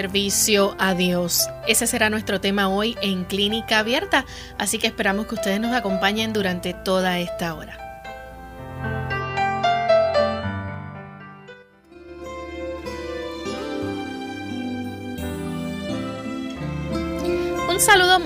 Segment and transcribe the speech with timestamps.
[0.00, 1.46] Servicio a Dios.
[1.68, 4.24] Ese será nuestro tema hoy en Clínica Abierta,
[4.56, 7.89] así que esperamos que ustedes nos acompañen durante toda esta hora.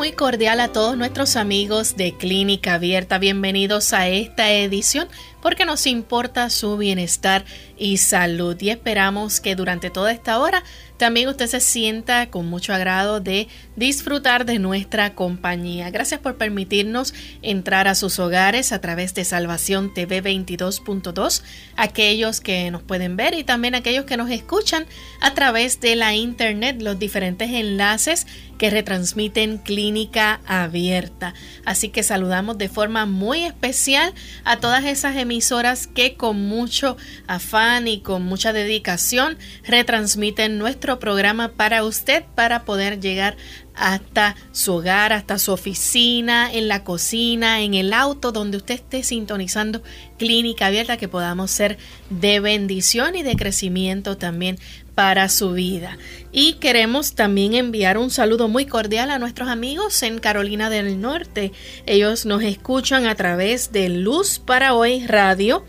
[0.04, 3.16] Muy cordial a todos nuestros amigos de Clínica Abierta.
[3.16, 5.08] Bienvenidos a esta edición
[5.40, 7.46] porque nos importa su bienestar
[7.78, 10.62] y salud y esperamos que durante toda esta hora
[10.98, 15.90] también usted se sienta con mucho agrado de disfrutar de nuestra compañía.
[15.90, 21.42] Gracias por permitirnos entrar a sus hogares a través de Salvación TV 22.2,
[21.76, 24.86] aquellos que nos pueden ver y también aquellos que nos escuchan
[25.20, 28.26] a través de la internet, los diferentes enlaces
[28.64, 31.34] que retransmiten Clínica Abierta.
[31.66, 37.88] Así que saludamos de forma muy especial a todas esas emisoras que con mucho afán
[37.88, 43.36] y con mucha dedicación retransmiten nuestro programa para usted para poder llegar
[43.74, 49.02] hasta su hogar, hasta su oficina, en la cocina, en el auto, donde usted esté
[49.02, 49.82] sintonizando
[50.16, 51.76] clínica abierta, que podamos ser
[52.08, 54.58] de bendición y de crecimiento también
[54.94, 55.98] para su vida.
[56.32, 61.52] Y queremos también enviar un saludo muy cordial a nuestros amigos en Carolina del Norte.
[61.86, 65.64] Ellos nos escuchan a través de Luz para Hoy Radio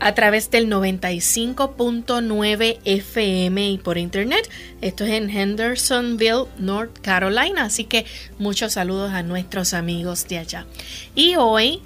[0.00, 4.48] a través del 95.9 FM y por internet.
[4.80, 7.64] Esto es en Hendersonville, North Carolina.
[7.64, 8.06] Así que
[8.38, 10.66] muchos saludos a nuestros amigos de allá.
[11.14, 11.82] Y hoy,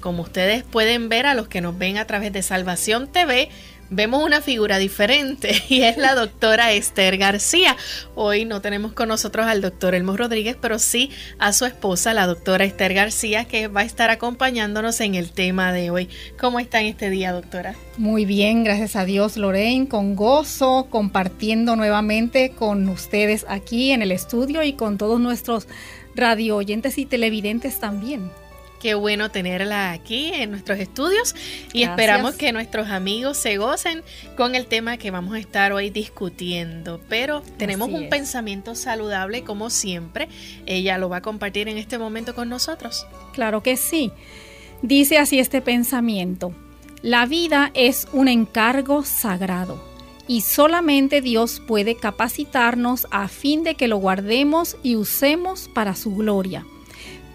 [0.00, 3.48] como ustedes pueden ver a los que nos ven a través de Salvación TV,
[3.92, 7.76] vemos una figura diferente y es la doctora Esther García.
[8.14, 12.26] Hoy no tenemos con nosotros al doctor Elmo Rodríguez, pero sí a su esposa, la
[12.26, 16.08] doctora Esther García, que va a estar acompañándonos en el tema de hoy.
[16.40, 17.74] ¿Cómo está en este día, doctora?
[17.98, 24.12] Muy bien, gracias a Dios, Lorraine, con gozo, compartiendo nuevamente con ustedes aquí en el
[24.12, 25.68] estudio y con todos nuestros
[26.14, 28.30] radio oyentes y televidentes también.
[28.82, 31.36] Qué bueno tenerla aquí en nuestros estudios
[31.72, 34.02] y esperamos que nuestros amigos se gocen
[34.36, 37.00] con el tema que vamos a estar hoy discutiendo.
[37.08, 40.28] Pero tenemos un pensamiento saludable como siempre.
[40.66, 43.06] Ella lo va a compartir en este momento con nosotros.
[43.32, 44.10] Claro que sí.
[44.82, 46.52] Dice así este pensamiento.
[47.02, 49.80] La vida es un encargo sagrado
[50.26, 56.16] y solamente Dios puede capacitarnos a fin de que lo guardemos y usemos para su
[56.16, 56.66] gloria.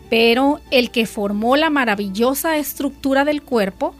[0.09, 3.93] Pero el que formó la maravillosa estructura del cuerpo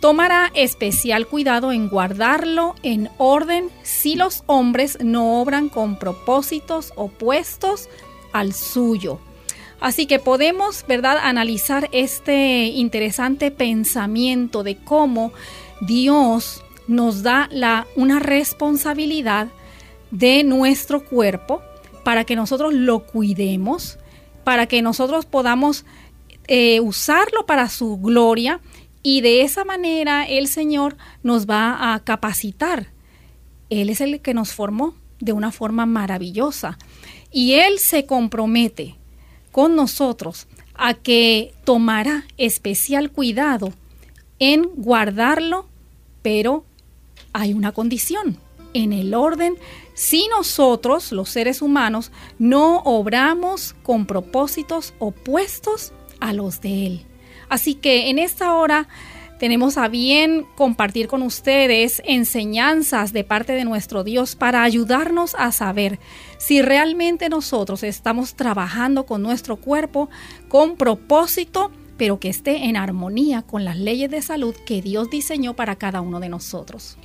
[0.00, 7.88] tomará especial cuidado en guardarlo en orden si los hombres no obran con propósitos opuestos
[8.32, 9.18] al suyo.
[9.80, 15.32] Así que podemos, ¿verdad?, analizar este interesante pensamiento de cómo
[15.80, 19.48] Dios nos da la, una responsabilidad
[20.10, 21.62] de nuestro cuerpo
[22.02, 23.98] para que nosotros lo cuidemos,
[24.44, 25.84] para que nosotros podamos
[26.46, 28.60] eh, usarlo para su gloria
[29.02, 32.88] y de esa manera el Señor nos va a capacitar.
[33.70, 36.78] Él es el que nos formó de una forma maravillosa
[37.30, 38.96] y Él se compromete
[39.52, 43.72] con nosotros a que tomará especial cuidado
[44.38, 45.66] en guardarlo,
[46.22, 46.64] pero
[47.32, 48.38] hay una condición,
[48.72, 49.54] en el orden
[49.94, 57.06] si nosotros, los seres humanos, no obramos con propósitos opuestos a los de Él.
[57.48, 58.88] Así que en esta hora
[59.38, 65.52] tenemos a bien compartir con ustedes enseñanzas de parte de nuestro Dios para ayudarnos a
[65.52, 65.98] saber
[66.38, 70.08] si realmente nosotros estamos trabajando con nuestro cuerpo
[70.48, 75.54] con propósito, pero que esté en armonía con las leyes de salud que Dios diseñó
[75.54, 76.96] para cada uno de nosotros.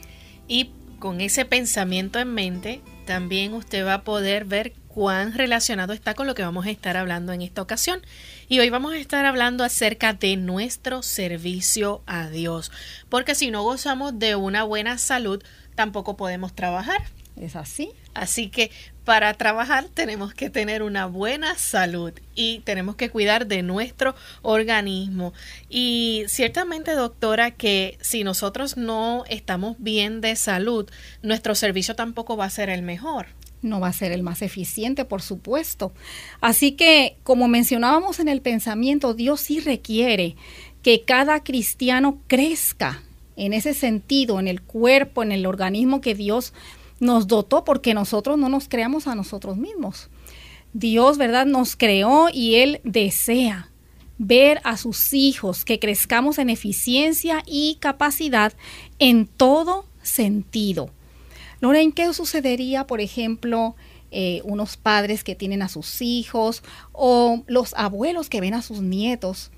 [0.48, 6.14] Y con ese pensamiento en mente, también usted va a poder ver cuán relacionado está
[6.14, 8.02] con lo que vamos a estar hablando en esta ocasión.
[8.48, 12.72] Y hoy vamos a estar hablando acerca de nuestro servicio a Dios,
[13.08, 15.44] porque si no gozamos de una buena salud,
[15.76, 17.02] tampoco podemos trabajar.
[17.36, 17.92] ¿Es así?
[18.20, 18.70] Así que
[19.06, 25.34] para trabajar tenemos que tener una buena salud y tenemos que cuidar de nuestro organismo.
[25.70, 30.90] Y ciertamente, doctora, que si nosotros no estamos bien de salud,
[31.22, 33.28] nuestro servicio tampoco va a ser el mejor
[33.62, 35.92] no va a ser el más eficiente, por supuesto.
[36.40, 40.38] Así que, como mencionábamos en el pensamiento, Dios sí requiere
[40.82, 43.04] que cada cristiano crezca
[43.36, 46.54] en ese sentido, en el cuerpo, en el organismo que Dios
[47.00, 50.10] nos dotó, porque nosotros no nos creamos a nosotros mismos.
[50.74, 53.72] Dios, ¿verdad?, nos creó y Él desea
[54.18, 58.54] ver a sus hijos que crezcamos en eficiencia y capacidad
[59.00, 60.92] en todo sentido
[61.62, 63.76] Lorraine, ¿qué sucedería, por ejemplo,
[64.12, 66.64] eh, unos padres que tienen a sus hijos
[66.94, 69.52] o los abuelos que ven a sus nietos?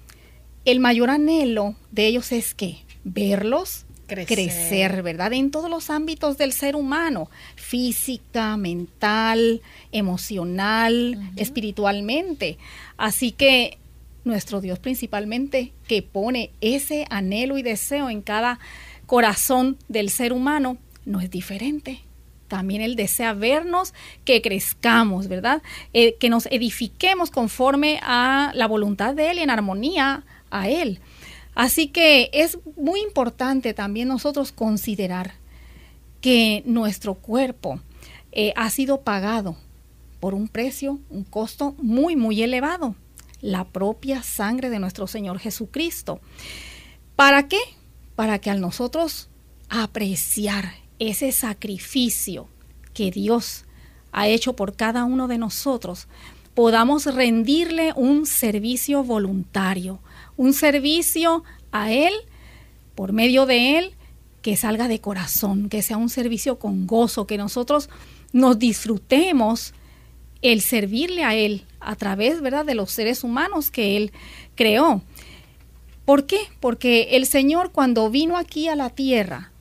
[0.66, 3.86] El mayor anhelo de ellos es que verlos
[4.28, 5.04] crecer.
[5.04, 5.34] ¿verdad?
[5.34, 9.62] En todos los ámbitos del ser humano, física, mental,
[9.92, 12.58] emocional, espiritualmente.
[12.98, 13.78] Así que
[14.24, 18.60] nuestro Dios principalmente que pone ese anhelo y deseo en cada
[19.06, 22.02] corazón del ser humano no es diferente.
[22.48, 23.94] También Él desea vernos
[24.26, 25.62] que crezcamos, ¿verdad?
[25.94, 31.00] Eh, que nos edifiquemos conforme a la voluntad de Él y en armonía a Él.
[31.56, 35.34] Así que es muy importante también nosotros considerar
[36.22, 37.80] que nuestro cuerpo
[38.32, 39.58] eh, ha sido pagado
[40.20, 42.96] por un precio, un costo muy, muy elevado,
[43.42, 46.22] la propia sangre de nuestro Señor Jesucristo.
[47.16, 47.60] ¿Para qué?
[48.16, 49.30] Para que al nosotros
[49.68, 52.48] apreciar ese sacrificio
[52.94, 53.66] que Dios
[54.12, 56.08] ha hecho por cada uno de nosotros,
[56.54, 60.00] podamos rendirle un servicio voluntario,
[60.42, 62.14] un servicio a Él,
[62.96, 63.94] por medio de Él,
[64.42, 67.92] que salga de corazón, que sea un servicio con gozo, que nosotros
[68.34, 69.76] nos disfrutemos
[70.42, 74.12] el servirle a Él a través, ¿verdad?, de los seres humanos que Él
[74.56, 75.04] creó.
[76.06, 76.40] ¿Por qué?
[76.60, 79.52] Porque el Señor cuando vino aquí a la tierra,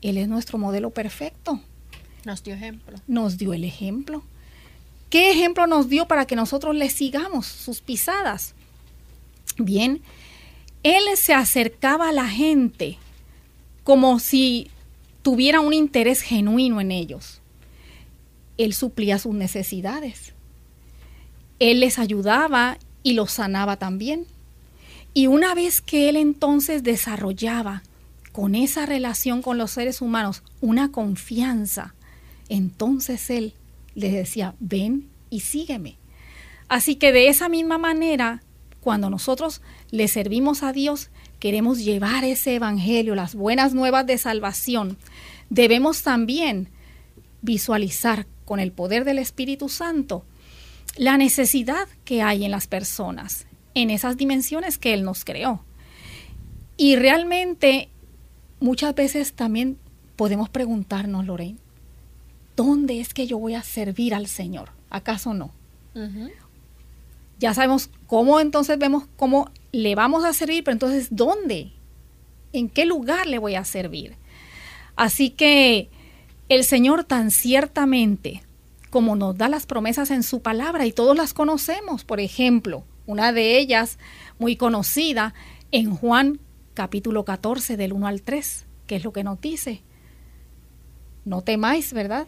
[0.00, 1.60] él es nuestro modelo perfecto.
[2.24, 2.96] Nos dio ejemplo.
[3.06, 4.22] Nos dio el ejemplo.
[5.10, 8.54] ¿Qué ejemplo nos dio para que nosotros le sigamos sus pisadas?
[9.56, 10.02] Bien,
[10.82, 12.98] Él se acercaba a la gente
[13.84, 14.70] como si
[15.22, 17.40] tuviera un interés genuino en ellos.
[18.56, 20.34] Él suplía sus necesidades.
[21.58, 24.26] Él les ayudaba y los sanaba también.
[25.14, 27.82] Y una vez que Él entonces desarrollaba
[28.32, 31.94] con esa relación con los seres humanos una confianza,
[32.48, 33.54] entonces Él
[33.94, 35.96] les decía, ven y sígueme.
[36.68, 38.42] Así que de esa misma manera,
[38.80, 39.60] cuando nosotros
[39.90, 41.10] le servimos a Dios,
[41.40, 44.96] queremos llevar ese Evangelio, las buenas nuevas de salvación,
[45.50, 46.68] debemos también
[47.42, 50.24] visualizar con el poder del Espíritu Santo
[50.96, 55.62] la necesidad que hay en las personas, en esas dimensiones que Él nos creó.
[56.76, 57.88] Y realmente
[58.60, 59.78] muchas veces también
[60.16, 61.58] podemos preguntarnos, Lorraine,
[62.56, 64.70] ¿dónde es que yo voy a servir al Señor?
[64.90, 65.52] ¿Acaso no?
[67.38, 71.72] Ya sabemos cómo entonces vemos cómo le vamos a servir, pero entonces ¿dónde?
[72.52, 74.16] ¿En qué lugar le voy a servir?
[74.96, 75.90] Así que
[76.48, 78.42] el Señor tan ciertamente
[78.90, 83.32] como nos da las promesas en su palabra y todos las conocemos, por ejemplo, una
[83.32, 83.98] de ellas
[84.38, 85.34] muy conocida
[85.70, 86.40] en Juan
[86.74, 89.82] capítulo 14 del 1 al 3, que es lo que nos dice.
[91.24, 92.26] No temáis, ¿verdad?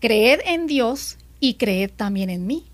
[0.00, 2.66] Creed en Dios y creed también en mí.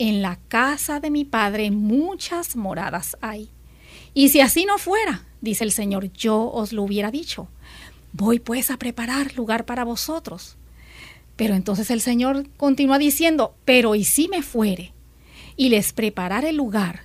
[0.00, 3.50] En la casa de mi Padre muchas moradas hay.
[4.14, 7.48] Y si así no fuera, dice el Señor, yo os lo hubiera dicho.
[8.14, 10.56] Voy pues a preparar lugar para vosotros.
[11.36, 14.94] Pero entonces el Señor continúa diciendo, pero y si me fuere
[15.54, 17.02] y les prepararé lugar,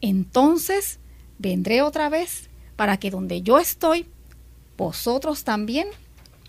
[0.00, 0.98] entonces
[1.38, 4.06] vendré otra vez para que donde yo estoy,
[4.76, 5.86] vosotros también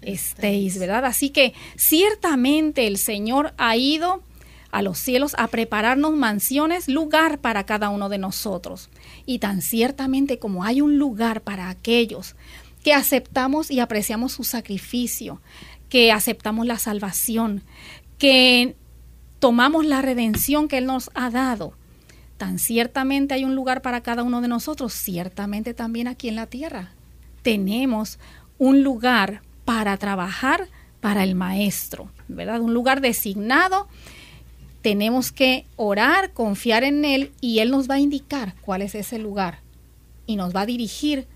[0.02, 1.06] estéis, ¿verdad?
[1.06, 4.24] Así que ciertamente el Señor ha ido
[4.72, 8.90] a los cielos a prepararnos mansiones, lugar para cada uno de nosotros.
[9.26, 12.36] Y tan ciertamente como hay un lugar para aquellos
[12.84, 15.42] que aceptamos y apreciamos su sacrificio,
[15.90, 17.64] que aceptamos la salvación,
[18.18, 18.76] que
[19.40, 21.74] tomamos la redención que Él nos ha dado,
[22.40, 26.48] tan ciertamente hay un lugar para cada uno de nosotros, ciertamente también aquí en la
[26.48, 26.94] tierra.
[27.42, 28.18] Tenemos
[28.58, 30.68] un lugar para trabajar
[31.02, 32.62] para el maestro, ¿verdad?
[32.62, 33.88] Un lugar designado.
[34.82, 39.20] Tenemos que orar, confiar en Él y Él nos va a indicar cuál es ese
[39.20, 39.60] lugar
[40.26, 41.28] y nos va a dirigir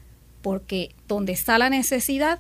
[0.42, 2.40] porque donde está la necesidad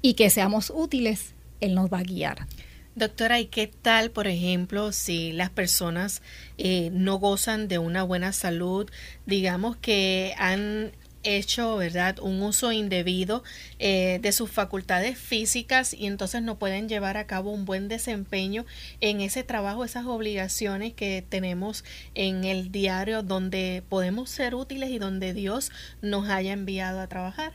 [0.00, 2.46] y que seamos útiles, Él nos va a guiar.
[2.94, 6.20] Doctora, ¿y qué tal, por ejemplo, si las personas
[6.58, 8.90] eh, no gozan de una buena salud,
[9.24, 13.42] digamos que han hecho, ¿verdad?, un uso indebido
[13.78, 18.64] eh, de sus facultades físicas y entonces no pueden llevar a cabo un buen desempeño
[19.00, 24.98] en ese trabajo, esas obligaciones que tenemos en el diario donde podemos ser útiles y
[24.98, 27.52] donde Dios nos haya enviado a trabajar.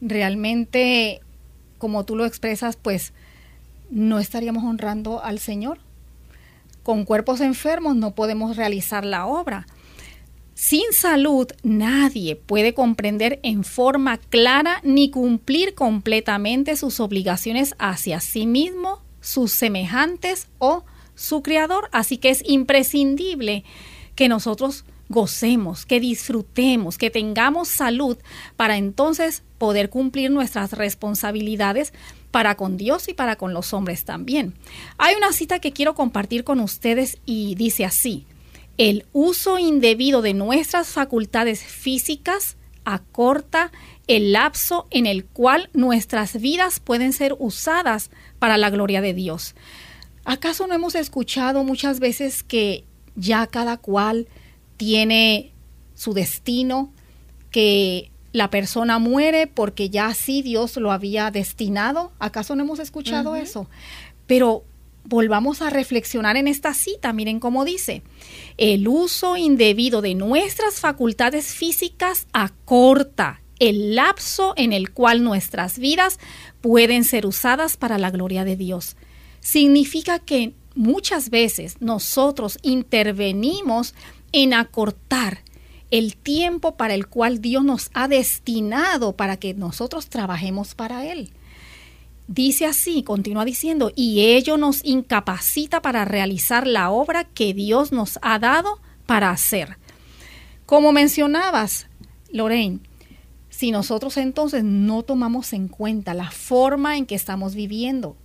[0.00, 1.20] Realmente,
[1.78, 3.12] como tú lo expresas, pues
[3.90, 5.78] no estaríamos honrando al Señor.
[6.82, 9.66] Con cuerpos enfermos no podemos realizar la obra.
[10.58, 18.46] Sin salud nadie puede comprender en forma clara ni cumplir completamente sus obligaciones hacia sí
[18.46, 21.90] mismo, sus semejantes o su creador.
[21.92, 23.64] Así que es imprescindible
[24.14, 28.16] que nosotros gocemos, que disfrutemos, que tengamos salud
[28.56, 31.92] para entonces poder cumplir nuestras responsabilidades
[32.30, 34.54] para con Dios y para con los hombres también.
[34.96, 38.24] Hay una cita que quiero compartir con ustedes y dice así,
[38.78, 43.72] el uso indebido de nuestras facultades físicas acorta
[44.06, 49.54] el lapso en el cual nuestras vidas pueden ser usadas para la gloria de Dios.
[50.24, 52.84] ¿Acaso no hemos escuchado muchas veces que
[53.16, 54.28] ya cada cual
[54.76, 55.52] tiene
[55.94, 56.92] su destino,
[57.50, 62.12] que la persona muere porque ya así Dios lo había destinado?
[62.18, 63.68] ¿Acaso no hemos escuchado eso?
[64.26, 64.64] Pero
[65.08, 67.12] volvamos a reflexionar en esta cita.
[67.12, 68.02] Miren cómo dice,
[68.56, 76.18] el uso indebido de nuestras facultades físicas acorta el lapso en el cual nuestras vidas
[76.60, 78.96] pueden ser usadas para la gloria de Dios.
[79.40, 83.94] Significa que muchas veces nosotros intervenimos
[84.32, 85.42] en acortar
[85.90, 91.32] el tiempo para el cual Dios nos ha destinado para que nosotros trabajemos para Él.
[92.28, 98.18] Dice así, continúa diciendo, y ello nos incapacita para realizar la obra que Dios nos
[98.20, 99.78] ha dado para hacer.
[100.66, 101.86] Como mencionabas,
[102.32, 102.80] Lorraine,
[103.48, 108.16] si nosotros entonces no tomamos en cuenta la forma en que estamos viviendo,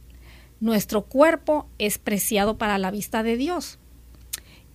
[0.60, 3.78] nuestro cuerpo es preciado para la vista de Dios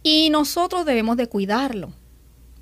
[0.04, 1.92] y nosotros debemos de cuidarlo,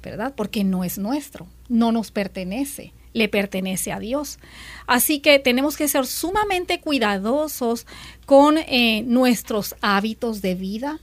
[0.03, 0.35] ¿verdad?
[0.35, 4.39] Porque no es nuestro, no nos pertenece le pertenece a Dios.
[4.87, 7.87] Así que tenemos que ser sumamente cuidadosos
[8.27, 11.01] con eh, nuestros hábitos de vida,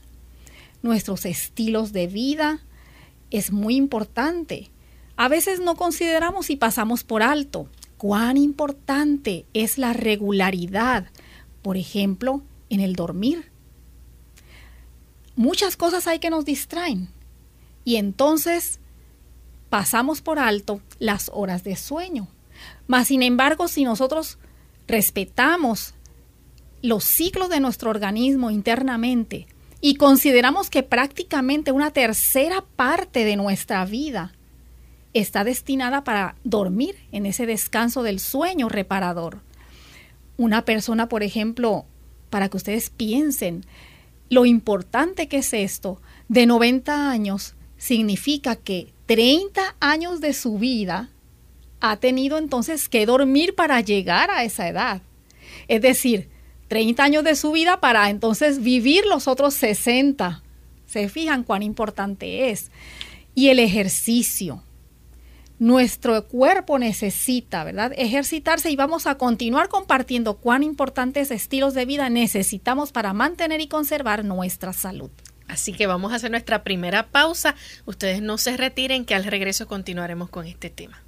[0.82, 2.60] nuestros estilos de vida.
[3.32, 4.70] Es muy importante.
[5.16, 11.06] A veces no consideramos y pasamos por alto cuán importante es la regularidad,
[11.62, 13.50] por ejemplo, en el dormir.
[15.34, 17.08] Muchas cosas hay que nos distraen
[17.84, 18.80] y entonces
[19.72, 22.28] pasamos por alto las horas de sueño.
[22.86, 24.36] Mas, sin embargo, si nosotros
[24.86, 25.94] respetamos
[26.82, 29.46] los ciclos de nuestro organismo internamente
[29.80, 34.34] y consideramos que prácticamente una tercera parte de nuestra vida
[35.14, 39.40] está destinada para dormir en ese descanso del sueño reparador.
[40.36, 41.86] Una persona, por ejemplo,
[42.28, 43.64] para que ustedes piensen
[44.28, 45.98] lo importante que es esto,
[46.28, 51.10] de 90 años, significa que 30 años de su vida
[51.80, 55.02] ha tenido entonces que dormir para llegar a esa edad.
[55.68, 56.30] Es decir,
[56.68, 60.42] 30 años de su vida para entonces vivir los otros 60.
[60.86, 62.70] Se fijan cuán importante es.
[63.34, 64.62] Y el ejercicio.
[65.58, 67.92] Nuestro cuerpo necesita, ¿verdad?
[67.98, 73.68] Ejercitarse y vamos a continuar compartiendo cuán importantes estilos de vida necesitamos para mantener y
[73.68, 75.10] conservar nuestra salud.
[75.52, 77.54] Así que vamos a hacer nuestra primera pausa.
[77.84, 81.02] Ustedes no se retiren que al regreso continuaremos con este tema.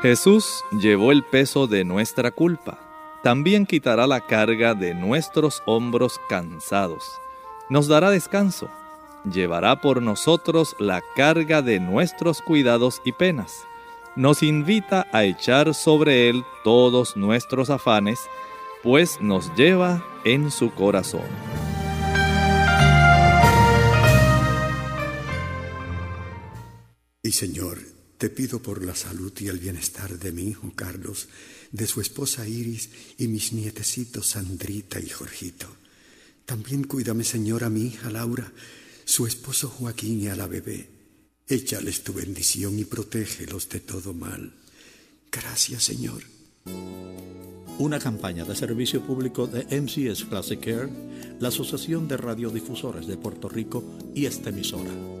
[0.00, 2.78] Jesús llevó el peso de nuestra culpa.
[3.24, 7.04] También quitará la carga de nuestros hombros cansados.
[7.68, 8.70] Nos dará descanso.
[9.24, 13.64] Llevará por nosotros la carga de nuestros cuidados y penas.
[14.14, 18.20] Nos invita a echar sobre Él todos nuestros afanes,
[18.84, 21.26] pues nos lleva en su corazón.
[27.22, 27.78] Y Señor,
[28.16, 31.28] te pido por la salud y el bienestar de mi hijo Carlos,
[31.70, 35.66] de su esposa Iris y mis nietecitos Sandrita y Jorgito.
[36.46, 38.50] También cuídame, Señor, a mi hija Laura,
[39.04, 40.88] su esposo Joaquín y a la bebé.
[41.46, 44.54] Échales tu bendición y protégelos de todo mal.
[45.30, 46.22] Gracias, Señor.
[47.78, 50.88] Una campaña de servicio público de MCS Classic Care,
[51.38, 53.84] la Asociación de Radiodifusores de Puerto Rico
[54.14, 55.19] y esta emisora.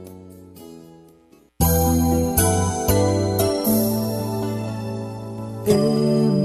[5.66, 6.44] En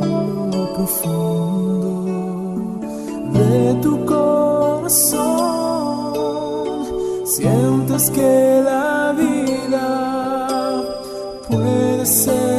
[0.52, 1.90] lo profundo
[3.34, 5.24] de tu corazón
[7.26, 9.88] sientes que la vida
[11.50, 12.55] puede ser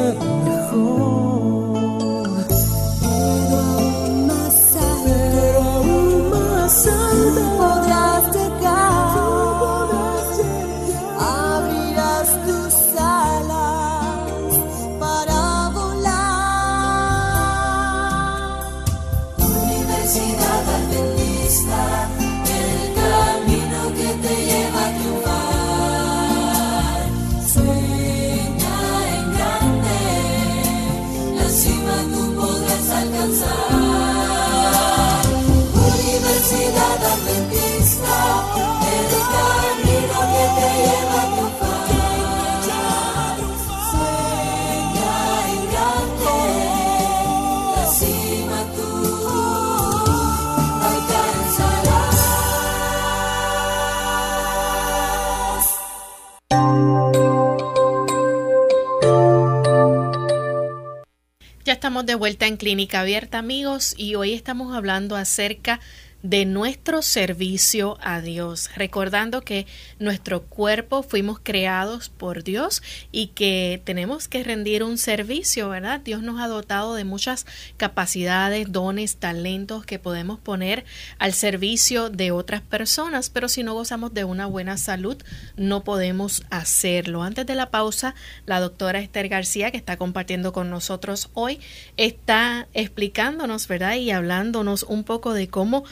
[62.04, 65.80] de vuelta en Clínica Abierta, amigos, y hoy estamos hablando acerca
[66.22, 69.66] de nuestro servicio a Dios, recordando que
[69.98, 72.82] nuestro cuerpo fuimos creados por Dios
[73.12, 76.00] y que tenemos que rendir un servicio, ¿verdad?
[76.00, 80.84] Dios nos ha dotado de muchas capacidades, dones, talentos que podemos poner
[81.18, 85.16] al servicio de otras personas, pero si no gozamos de una buena salud,
[85.56, 87.22] no podemos hacerlo.
[87.22, 88.14] Antes de la pausa,
[88.46, 91.60] la doctora Esther García, que está compartiendo con nosotros hoy,
[91.96, 93.96] está explicándonos, ¿verdad?
[93.96, 95.84] Y hablándonos un poco de cómo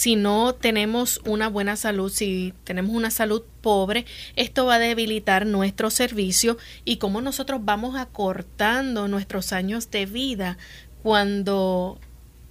[0.00, 5.44] si no tenemos una buena salud, si tenemos una salud pobre, esto va a debilitar
[5.44, 10.56] nuestro servicio y cómo nosotros vamos acortando nuestros años de vida
[11.02, 12.00] cuando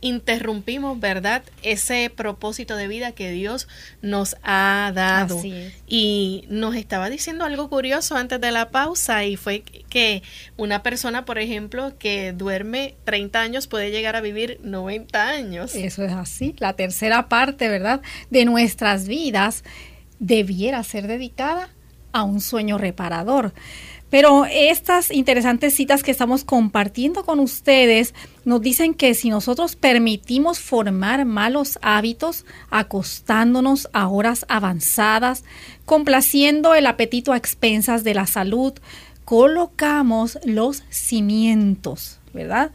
[0.02, 1.44] interrumpimos, ¿verdad?
[1.62, 3.68] Ese propósito de vida que Dios
[4.02, 5.42] nos ha dado.
[5.88, 10.24] Y nos estaba diciendo algo curioso antes de la pausa y fue que
[10.58, 15.76] una persona, por ejemplo, que duerme 30 años puede llegar a vivir 90 años.
[15.76, 16.56] Eso es así.
[16.60, 18.02] La tercera parte, ¿verdad?
[18.30, 19.64] De nuestras vidas
[20.20, 21.70] debiera ser dedicada
[22.12, 23.54] a un sueño reparador.
[24.10, 30.60] Pero estas interesantes citas que estamos compartiendo con ustedes nos dicen que si nosotros permitimos
[30.60, 35.44] formar malos hábitos acostándonos a horas avanzadas,
[35.86, 38.74] complaciendo el apetito a expensas de la salud,
[39.26, 42.72] colocamos los cimientos, ¿verdad?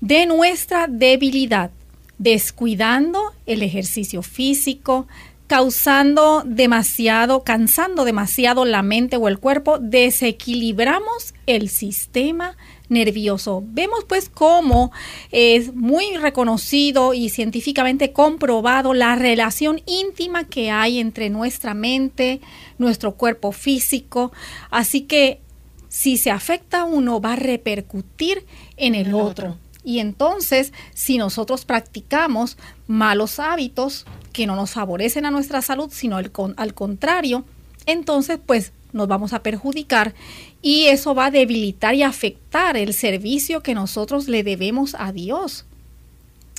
[0.00, 1.72] De nuestra debilidad,
[2.18, 5.08] descuidando el ejercicio físico,
[5.48, 12.56] causando demasiado, cansando demasiado la mente o el cuerpo, desequilibramos el sistema
[12.90, 13.64] nervioso.
[13.66, 14.92] Vemos pues cómo
[15.32, 22.40] es muy reconocido y científicamente comprobado la relación íntima que hay entre nuestra mente,
[22.76, 24.32] nuestro cuerpo físico.
[24.70, 25.40] Así que
[25.88, 28.44] si se afecta uno va a repercutir
[28.76, 29.56] en el, otro.
[29.82, 34.04] Y entonces, si nosotros practicamos malos hábitos,
[34.38, 37.44] que no nos favorecen a nuestra salud, sino al, contrario,
[37.86, 40.14] entonces pues nos vamos a perjudicar
[40.62, 45.64] y eso va a debilitar y afectar el servicio que nosotros le debemos a Dios.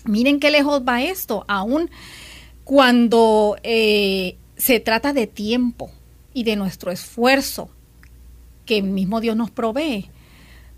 [0.03, 1.89] Miren qué lejos va esto, aún
[2.65, 5.89] cuando eh, se trata de tiempo
[6.33, 7.69] y de nuestro esfuerzo
[8.65, 10.09] que mismo Dios nos provee,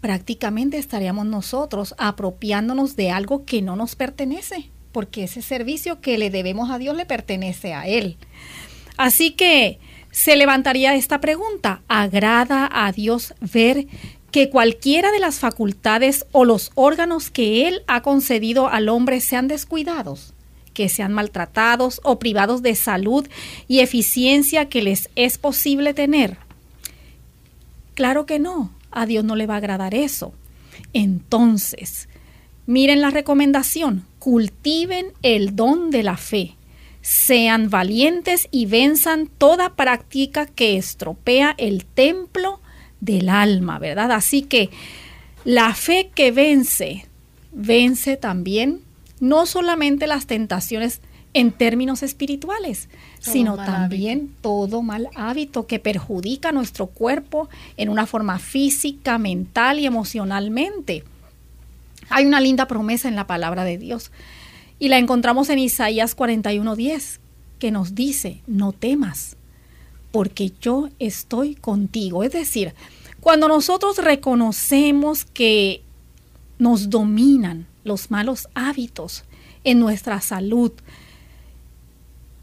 [0.02, 6.30] prácticamente estaríamos nosotros apropiándonos de algo que no nos pertenece porque ese servicio que le
[6.30, 8.17] debemos a Dios le pertenece a Él.
[8.97, 9.80] Así que
[10.12, 13.88] se levantaría esta pregunta, ¿agrada a Dios ver
[14.32, 19.47] que cualquiera de las facultades o los órganos que Él ha concedido al hombre sean
[19.47, 20.34] descuidados?
[20.73, 23.27] que sean maltratados o privados de salud
[23.67, 26.38] y eficiencia que les es posible tener?
[27.93, 30.34] Claro que no, a Dios no le va a agradar eso.
[30.93, 32.08] Entonces,
[32.65, 36.55] miren la recomendación, cultiven el don de la fe,
[37.01, 42.62] sean valientes y venzan toda práctica que estropea el templo
[42.99, 44.12] del alma, ¿verdad?
[44.12, 44.69] Así que
[45.43, 47.07] la fe que vence,
[47.51, 48.81] vence también
[49.19, 51.01] no solamente las tentaciones
[51.34, 58.38] en términos espirituales, sino también todo mal hábito que perjudica nuestro cuerpo en una forma
[58.38, 61.05] física, mental y emocionalmente.
[62.10, 64.12] Hay una linda promesa en la palabra de Dios
[64.80, 67.20] y la encontramos en Isaías 41:10,
[67.60, 69.38] que nos dice, no temas,
[70.12, 72.24] porque yo estoy contigo.
[72.24, 72.74] Es decir,
[73.20, 75.84] cuando nosotros reconocemos que
[76.58, 79.24] nos dominan los malos hábitos
[79.64, 80.72] en nuestra salud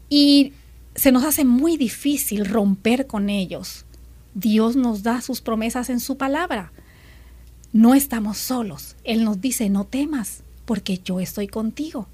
[0.09, 0.53] y
[0.95, 3.85] se nos hace muy difícil romper con ellos,
[4.33, 6.71] Dios nos da sus promesas en su palabra.
[7.71, 8.95] No estamos solos.
[9.03, 12.07] Él nos dice, no temas, porque yo estoy contigo.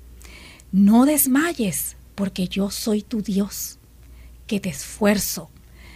[0.72, 3.78] No desmayes, porque yo soy tu Dios,
[4.48, 5.50] que te esfuerzo.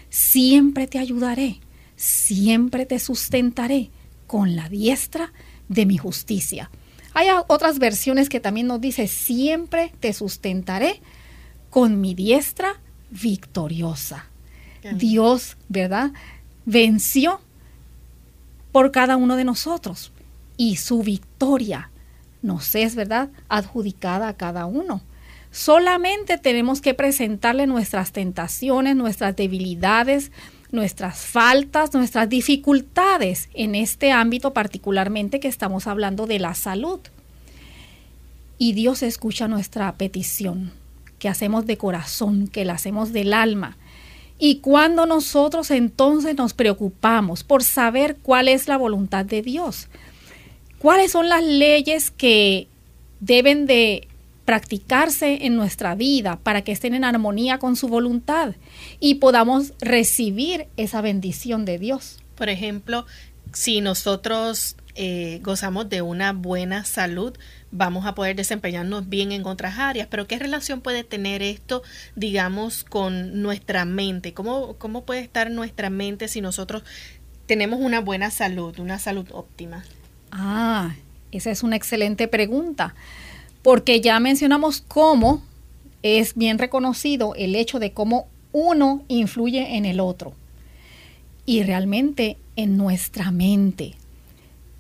[0.10, 1.60] Siempre te ayudaré,
[1.96, 3.90] siempre te sustentaré
[4.28, 5.34] con la diestra
[5.68, 6.70] de mi justicia.
[7.14, 11.02] Hay otras versiones que también nos dice, siempre te sustentaré
[11.70, 14.26] con mi diestra victoriosa.
[14.96, 16.12] Dios, ¿verdad?
[16.66, 17.42] Venció
[18.72, 20.12] por cada uno de nosotros
[20.58, 21.90] y su victoria
[22.42, 25.02] nos es, ¿verdad?, adjudicada a cada uno.
[25.52, 30.32] Solamente tenemos que presentarle nuestras tentaciones, nuestras debilidades,
[30.72, 37.00] nuestras faltas, nuestras dificultades en este ámbito particularmente que estamos hablando de la salud.
[38.60, 40.72] Y Dios escucha nuestra petición,
[41.18, 43.78] que hacemos de corazón, que la hacemos del alma.
[44.40, 49.88] Y cuando nosotros entonces nos preocupamos por saber cuál es la voluntad de Dios,
[50.80, 52.68] cuáles son las leyes que
[53.20, 54.08] deben de
[54.46, 58.56] practicarse en nuestra vida para que estén en armonía con su voluntad
[59.00, 62.18] y podamos recibir esa bendición de Dios.
[62.36, 63.06] Por ejemplo,
[63.54, 67.38] si nosotros eh, gozamos de una buena salud,
[67.72, 70.08] vamos a poder desempeñarnos bien en otras áreas.
[70.10, 71.84] Pero ¿qué relación puede tener esto,
[72.16, 74.34] digamos, con nuestra mente?
[74.34, 76.84] ¿Cómo, cómo puede estar nuestra mente si nosotros
[77.46, 79.84] tenemos una buena salud, una salud óptima?
[80.32, 80.96] Ah,
[81.32, 82.96] esa es una excelente pregunta,
[83.64, 85.44] porque ya mencionamos cómo
[86.04, 90.34] es bien reconocido el hecho de cómo uno influye en el otro
[91.46, 93.96] y realmente en nuestra mente,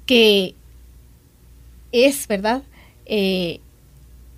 [0.06, 0.56] que
[1.92, 2.64] es, ¿verdad?
[3.10, 3.60] Eh,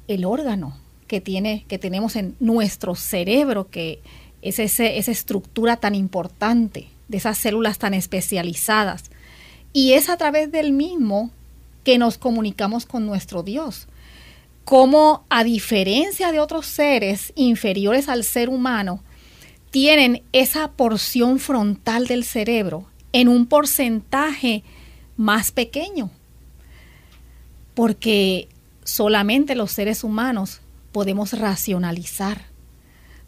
[0.07, 3.99] el órgano que, tiene, que tenemos en nuestro cerebro, que
[4.41, 9.11] es esa estructura tan importante, de esas células tan especializadas
[9.73, 11.29] y es a través del mismo
[11.83, 13.87] que nos comunicamos con nuestro Dios.
[14.63, 19.03] Como a diferencia de otros seres inferiores al ser humano,
[19.71, 24.63] tienen esa porción frontal del cerebro en un porcentaje
[25.17, 26.11] más pequeño.
[27.73, 28.47] Porque
[28.83, 32.45] solamente los seres humanos podemos racionalizar.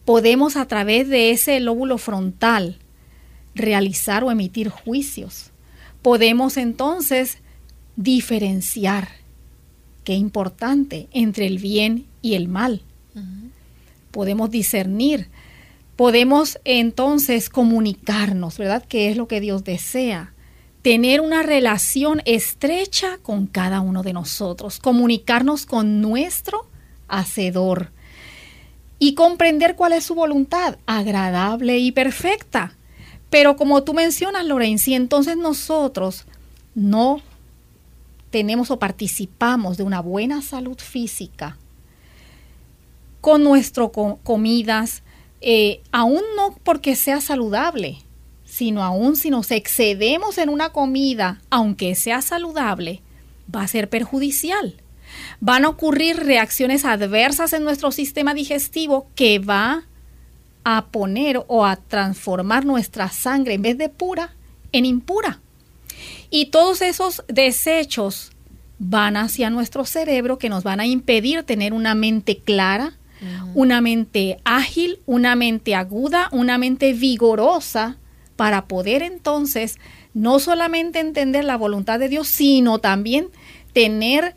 [0.06, 2.80] Podemos a través de ese lóbulo frontal
[3.56, 5.54] realizar o emitir juicios
[6.04, 7.40] podemos entonces
[7.96, 9.08] diferenciar,
[10.04, 12.82] qué importante, entre el bien y el mal.
[14.12, 15.30] Podemos discernir,
[15.96, 18.84] podemos entonces comunicarnos, ¿verdad?
[18.88, 20.33] ¿Qué es lo que Dios desea?
[20.84, 26.68] Tener una relación estrecha con cada uno de nosotros, comunicarnos con nuestro
[27.08, 27.92] Hacedor
[29.00, 32.76] y comprender cuál es su voluntad, agradable y perfecta.
[33.30, 36.26] Pero como tú mencionas, Lorraine, si entonces nosotros
[36.76, 37.22] no
[38.30, 41.58] tenemos o participamos de una buena salud física
[43.22, 43.90] con nuestras
[44.24, 45.04] comidas,
[45.40, 48.00] eh, aún no porque sea saludable,
[48.54, 53.02] sino aún si nos excedemos en una comida, aunque sea saludable,
[53.54, 54.76] va a ser perjudicial.
[55.40, 59.86] Van a ocurrir reacciones adversas en nuestro sistema digestivo que va
[60.64, 64.36] a poner o a transformar nuestra sangre en vez de pura
[64.72, 65.40] en impura.
[66.30, 68.34] Y todos esos desechos
[68.78, 72.94] van hacia nuestro cerebro que nos van a impedir tener una mente clara,
[73.56, 77.98] una mente ágil, una mente aguda, una mente vigorosa
[78.44, 79.78] para poder entonces
[80.14, 83.30] no solamente entender la voluntad de Dios, sino también
[83.72, 84.36] tener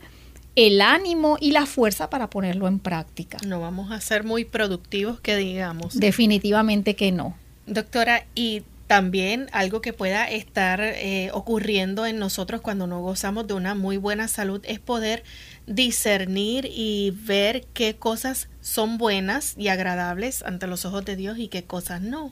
[0.55, 3.37] el ánimo y la fuerza para ponerlo en práctica.
[3.45, 5.99] No vamos a ser muy productivos, que digamos.
[5.99, 7.35] Definitivamente que no.
[7.65, 13.55] Doctora, y también algo que pueda estar eh, ocurriendo en nosotros cuando no gozamos de
[13.55, 15.25] una muy buena salud es poder
[15.65, 21.49] discernir y ver qué cosas son buenas y agradables ante los ojos de Dios y
[21.49, 22.31] qué cosas no.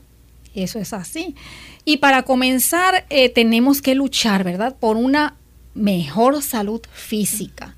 [0.56, 1.36] Eso es así.
[1.84, 4.74] Y para comenzar, eh, tenemos que luchar, ¿verdad?
[4.74, 5.36] Por una
[5.74, 7.76] mejor salud física.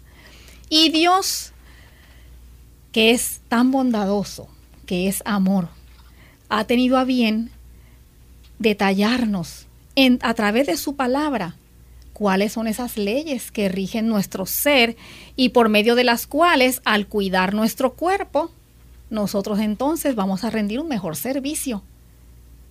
[0.70, 1.52] Y Dios,
[2.92, 4.48] que es tan bondadoso,
[4.86, 5.68] que es amor,
[6.48, 7.50] ha tenido a bien
[8.60, 11.56] detallarnos en, a través de su palabra
[12.12, 14.96] cuáles son esas leyes que rigen nuestro ser
[15.34, 18.50] y por medio de las cuales al cuidar nuestro cuerpo,
[19.10, 21.82] nosotros entonces vamos a rendir un mejor servicio,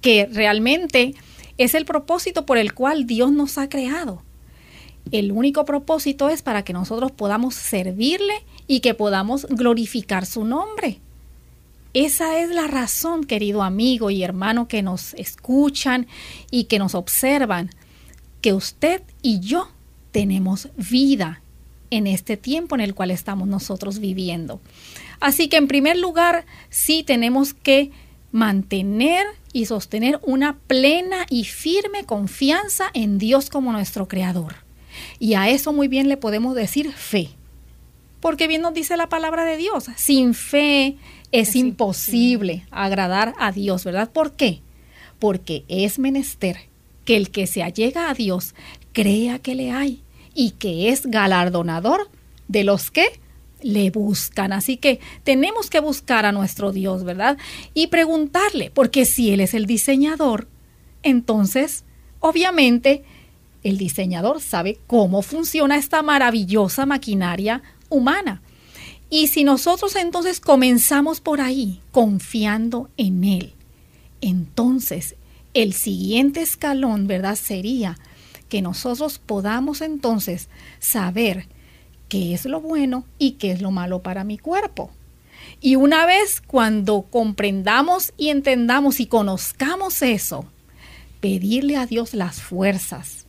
[0.02, 1.16] que realmente
[1.58, 4.24] es el propósito por el cual Dios nos ha creado.
[5.12, 11.00] El único propósito es para que nosotros podamos servirle y que podamos glorificar su nombre.
[11.94, 16.08] Esa es la razón, querido amigo y hermano, que nos escuchan
[16.52, 17.72] y que nos observan,
[18.42, 19.70] que usted y yo
[20.12, 21.42] tenemos vida
[21.90, 24.60] en este tiempo en el cual estamos nosotros viviendo.
[25.20, 27.92] Así que en primer lugar, sí tenemos que
[28.32, 34.56] mantener y sostener una plena y firme confianza en Dios como nuestro Creador.
[35.20, 37.30] Y a eso muy bien le podemos decir fe.
[38.20, 40.98] Porque bien nos dice la palabra de Dios, sin fe
[41.32, 44.10] es, imposible agradar a Dios, ¿verdad?
[44.12, 44.62] ¿Por qué?
[45.20, 46.58] Porque es menester
[47.06, 48.56] que el que se allega a Dios
[48.92, 52.10] crea que le hay y que es galardonador
[52.48, 53.06] de los que
[53.62, 54.54] le buscan.
[54.54, 57.38] Así que tenemos que buscar a nuestro Dios, ¿verdad?
[57.74, 60.48] Y preguntarle, porque si Él es el diseñador,
[61.04, 61.84] entonces,
[62.20, 63.04] obviamente,
[63.64, 68.42] el diseñador sabe cómo funciona esta maravillosa maquinaria humana.
[69.10, 73.54] Y si nosotros entonces comenzamos por ahí, confiando en Él,
[74.22, 75.16] entonces
[75.54, 77.36] el siguiente escalón, ¿verdad?
[77.36, 77.98] Sería
[78.50, 81.48] que nosotros podamos entonces saber
[82.10, 84.92] qué es lo bueno y qué es lo malo para mi cuerpo.
[85.62, 90.46] Y una vez cuando comprendamos y entendamos y conozcamos eso,
[91.20, 93.26] pedirle a Dios las fuerzas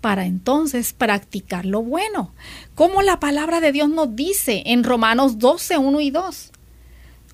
[0.00, 2.34] para entonces practicar lo bueno,
[2.74, 6.50] como la palabra de Dios nos dice en Romanos 12, 1 y 2.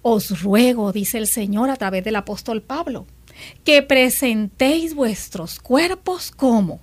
[0.02, 3.06] Os ruego, dice el Señor a través del apóstol Pablo,
[3.64, 6.80] que presentéis vuestros cuerpos como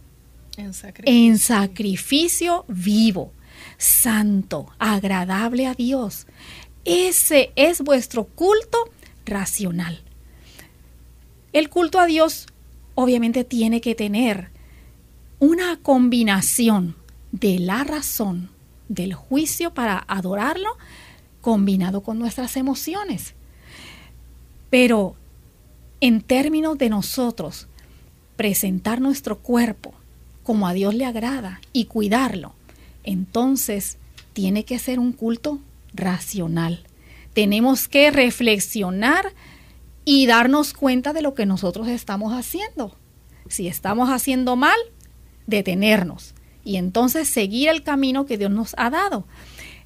[0.57, 3.31] en sacrificio, en sacrificio vivo,
[3.77, 6.27] santo, agradable a Dios.
[6.85, 8.77] Ese es vuestro culto
[9.25, 10.01] racional.
[11.53, 12.47] El culto a Dios
[12.95, 14.49] obviamente tiene que tener
[15.39, 16.95] una combinación
[17.31, 18.49] de la razón,
[18.87, 20.69] del juicio para adorarlo,
[21.41, 23.35] combinado con nuestras emociones.
[24.69, 25.15] Pero
[26.01, 27.67] en términos de nosotros,
[28.35, 29.93] presentar nuestro cuerpo
[30.43, 32.54] como a Dios le agrada y cuidarlo,
[33.05, 33.97] entonces
[34.33, 35.59] tiene que ser un culto
[35.93, 36.83] racional.
[37.33, 39.33] Tenemos que reflexionar
[40.03, 42.95] y darnos cuenta de lo que nosotros estamos haciendo.
[43.47, 44.77] Si estamos haciendo mal,
[45.47, 49.25] detenernos y entonces seguir el camino que Dios nos ha dado.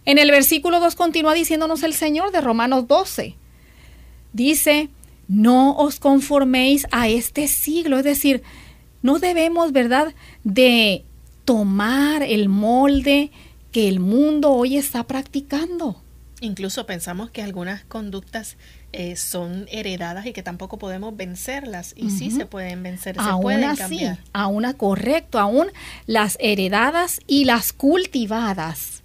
[0.06, 3.36] En el versículo 2 continúa diciéndonos el Señor de Romanos 12.
[4.34, 4.90] Dice,
[5.28, 8.42] no os conforméis a este siglo, es decir,
[9.02, 11.06] no debemos, ¿verdad?, de
[11.54, 13.32] tomar el molde
[13.72, 16.00] que el mundo hoy está practicando.
[16.42, 18.56] Incluso pensamos que algunas conductas
[18.94, 21.94] eh, son heredadas y que tampoco podemos vencerlas.
[21.98, 24.20] Y sí se pueden vencer, se aún pueden así, cambiar.
[24.32, 25.68] aún a- correcto, aún
[26.06, 29.02] las heredadas y las cultivadas.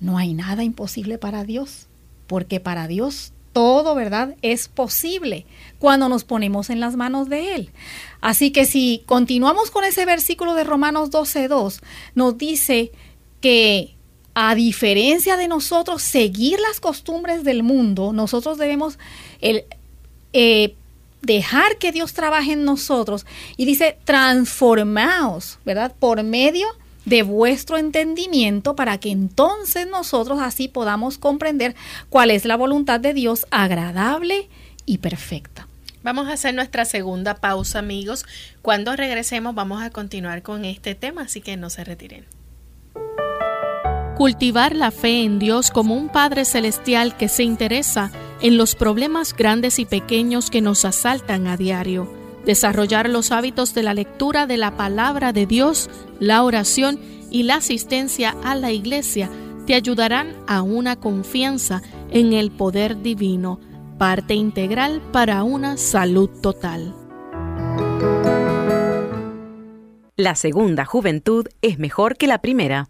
[0.00, 1.86] No hay nada imposible para Dios,
[2.26, 4.36] porque para Dios todo, ¿verdad?
[4.42, 5.46] Es posible
[5.78, 7.70] cuando nos ponemos en las manos de Él.
[8.20, 11.80] Así que si continuamos con ese versículo de Romanos 12.2,
[12.14, 12.92] nos dice
[13.40, 13.94] que
[14.34, 18.98] a diferencia de nosotros seguir las costumbres del mundo, nosotros debemos
[19.40, 19.64] el,
[20.32, 20.74] eh,
[21.22, 25.94] dejar que Dios trabaje en nosotros y dice transformaos, ¿verdad?
[25.98, 26.68] Por medio
[27.04, 31.74] de vuestro entendimiento para que entonces nosotros así podamos comprender
[32.08, 34.48] cuál es la voluntad de Dios agradable
[34.86, 35.66] y perfecta.
[36.02, 38.24] Vamos a hacer nuestra segunda pausa, amigos.
[38.62, 42.24] Cuando regresemos vamos a continuar con este tema, así que no se retiren.
[44.16, 48.10] Cultivar la fe en Dios como un Padre Celestial que se interesa
[48.42, 52.19] en los problemas grandes y pequeños que nos asaltan a diario.
[52.44, 56.98] Desarrollar los hábitos de la lectura de la palabra de Dios, la oración
[57.30, 59.30] y la asistencia a la iglesia
[59.66, 63.60] te ayudarán a una confianza en el poder divino,
[63.98, 66.94] parte integral para una salud total.
[70.16, 72.88] La segunda juventud es mejor que la primera.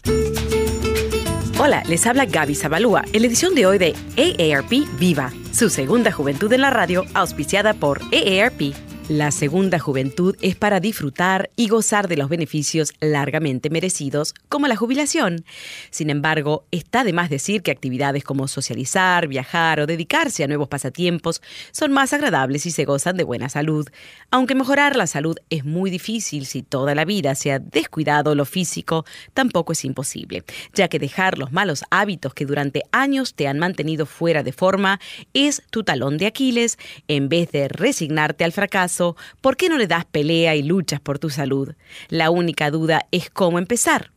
[1.60, 6.10] Hola, les habla Gaby Zabalúa en la edición de hoy de AARP Viva, su segunda
[6.10, 8.74] juventud en la radio auspiciada por AARP.
[9.10, 14.76] La segunda juventud es para disfrutar y gozar de los beneficios largamente merecidos, como la
[14.76, 15.44] jubilación.
[15.90, 20.68] Sin embargo, está de más decir que actividades como socializar, viajar o dedicarse a nuevos
[20.68, 21.42] pasatiempos
[21.72, 23.88] son más agradables si se gozan de buena salud.
[24.30, 28.44] Aunque mejorar la salud es muy difícil si toda la vida se ha descuidado lo
[28.44, 33.58] físico, tampoco es imposible, ya que dejar los malos hábitos que durante años te han
[33.58, 35.00] mantenido fuera de forma
[35.34, 38.99] es tu talón de Aquiles en vez de resignarte al fracaso
[39.40, 41.74] ¿por qué no le das pelea y luchas por tu salud?
[42.08, 44.12] La única duda es cómo empezar.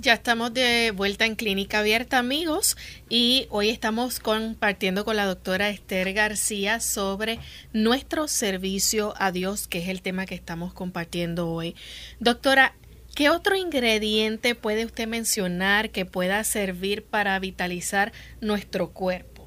[0.00, 2.78] Ya estamos de vuelta en Clínica Abierta, amigos,
[3.10, 7.38] y hoy estamos compartiendo con la doctora Esther García sobre
[7.74, 11.74] nuestro servicio a Dios, que es el tema que estamos compartiendo hoy.
[12.18, 12.74] Doctora,
[13.14, 18.10] ¿qué otro ingrediente puede usted mencionar que pueda servir para vitalizar
[18.40, 19.46] nuestro cuerpo?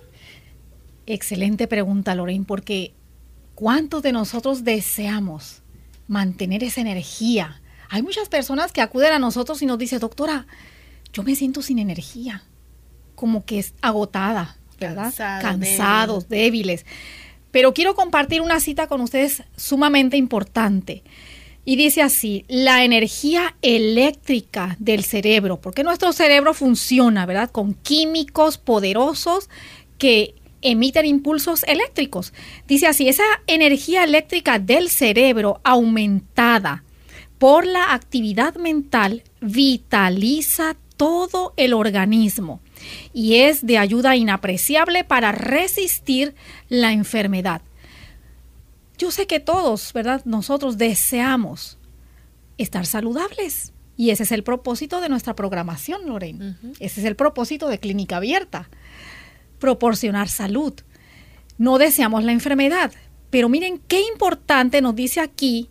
[1.08, 2.94] Excelente pregunta, Lorraine, porque
[3.56, 5.64] ¿cuántos de nosotros deseamos
[6.08, 7.63] mantener esa energía?
[7.90, 10.48] Hay muchas personas que acuden a nosotros y nos dicen, doctora,
[11.12, 12.44] yo me siento sin energía,
[13.16, 15.14] como que es agotada, ¿verdad?
[15.42, 16.86] Cansados, débiles.
[17.52, 21.04] Pero quiero compartir una cita con ustedes sumamente importante.
[21.66, 27.52] Y dice así, la energía eléctrica del cerebro, porque nuestro cerebro funciona, ¿verdad?
[27.52, 29.50] Con químicos poderosos
[29.98, 32.34] que emiten impulsos eléctricos.
[32.68, 36.84] Dice así, esa energía eléctrica del cerebro aumentada
[37.38, 42.62] por la actividad mental vitaliza todo el organismo
[43.14, 46.36] y es de ayuda inapreciable para resistir
[46.70, 47.62] la enfermedad.
[48.98, 50.22] Yo sé que todos, ¿verdad?
[50.26, 51.78] Nosotros deseamos
[52.58, 56.56] estar saludables y ese es el propósito de nuestra programación, Lorraine.
[56.80, 58.70] Ese es el propósito de Clínica Abierta,
[59.60, 60.74] proporcionar salud.
[61.58, 62.92] No deseamos la enfermedad,
[63.30, 65.70] pero miren qué importante nos dice aquí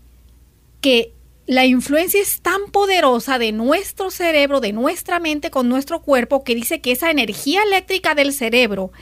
[0.80, 1.14] que
[1.46, 6.54] la influencia es tan poderosa de nuestro cerebro, de nuestra mente con nuestro cuerpo, que
[6.54, 8.92] dice que esa energía eléctrica del cerebro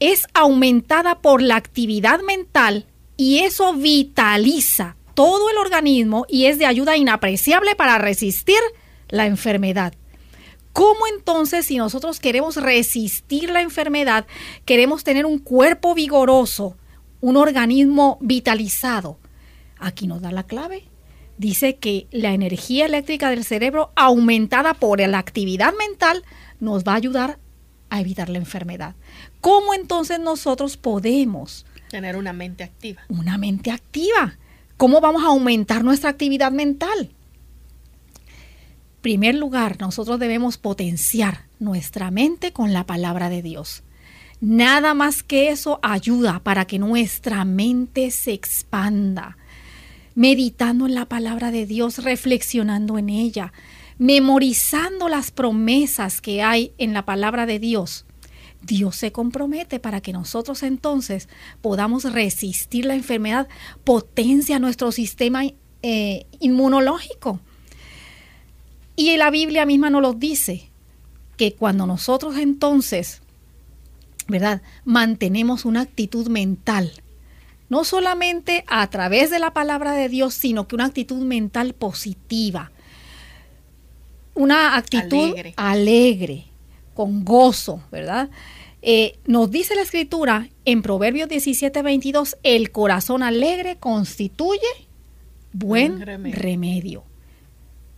[0.00, 2.86] es aumentada por la actividad mental
[3.16, 8.58] y eso vitaliza todo el organismo y es de ayuda inapreciable para resistir
[9.08, 9.94] la enfermedad.
[10.72, 14.26] ¿Cómo entonces si nosotros queremos resistir la enfermedad,
[14.64, 16.76] queremos tener un cuerpo vigoroso,
[17.20, 19.20] un organismo vitalizado?
[19.78, 20.88] Aquí nos da la clave
[21.38, 26.24] dice que la energía eléctrica del cerebro aumentada por la actividad mental
[26.60, 27.38] nos va a ayudar
[27.90, 28.94] a evitar la enfermedad.
[29.40, 33.02] ¿Cómo entonces nosotros podemos tener una mente activa?
[33.08, 34.36] Una mente activa.
[34.76, 37.10] ¿Cómo vamos a aumentar nuestra actividad mental?
[39.04, 43.82] primer lugar, nosotros debemos potenciar nuestra mente con la palabra de Dios.
[44.40, 49.36] Nada más que eso ayuda para que nuestra mente se expanda
[50.14, 53.52] meditando en la palabra de Dios, reflexionando en ella,
[53.98, 58.06] memorizando las promesas que hay en la palabra de Dios.
[58.62, 61.28] Dios se compromete para que nosotros entonces
[61.60, 63.48] podamos resistir la enfermedad,
[63.84, 65.44] potencia nuestro sistema
[65.82, 67.40] eh, inmunológico.
[68.96, 70.70] Y la Biblia misma nos lo dice,
[71.36, 73.20] que cuando nosotros entonces,
[74.28, 74.62] ¿verdad?
[74.84, 76.92] Mantenemos una actitud mental
[77.74, 82.70] no solamente a través de la palabra de Dios, sino que una actitud mental positiva,
[84.34, 86.44] una actitud alegre,
[86.94, 88.30] con gozo, ¿verdad?
[88.80, 94.60] Eh, nos dice la escritura en Proverbios 17, 22, el corazón alegre constituye
[95.52, 96.40] buen remedio.
[96.40, 97.04] remedio.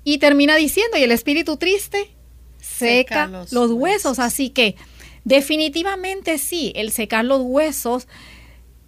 [0.05, 2.13] Y termina diciendo, y el espíritu triste
[2.63, 3.79] seca, Seca los los, huesos.
[3.79, 4.19] huesos.
[4.21, 4.75] Así que
[5.25, 8.09] definitivamente sí, el secar los huesos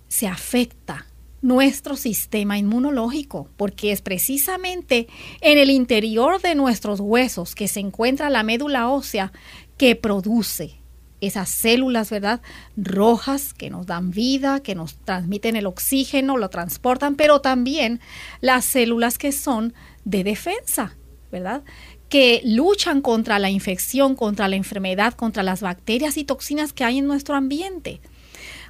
[0.08, 1.06] se afecta
[1.40, 5.06] nuestro sistema inmunológico, porque es precisamente
[5.40, 9.32] en el interior de nuestros huesos que se encuentra la médula ósea
[9.76, 10.78] que produce
[11.20, 12.40] esas células, ¿verdad?
[12.76, 18.00] Rojas que nos dan vida, que nos transmiten el oxígeno, lo transportan, pero también
[18.40, 20.96] las células que son de defensa,
[21.30, 21.62] ¿verdad?
[22.08, 26.98] Que luchan contra la infección, contra la enfermedad, contra las bacterias y toxinas que hay
[26.98, 28.00] en nuestro ambiente.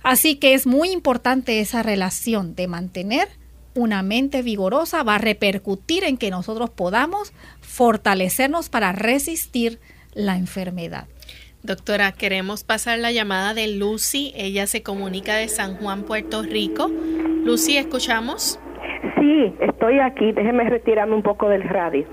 [0.03, 3.29] Así que es muy importante esa relación de mantener
[3.75, 9.79] una mente vigorosa, va a repercutir en que nosotros podamos fortalecernos para resistir
[10.15, 11.07] la enfermedad.
[11.63, 14.33] Doctora, queremos pasar la llamada de Lucy.
[14.37, 16.89] Ella se comunica de San Juan, Puerto Rico.
[16.89, 18.61] Lucy, ¿escuchamos?
[19.19, 20.33] Sí, estoy aquí.
[20.33, 22.07] Déjeme retirarme un poco del radio.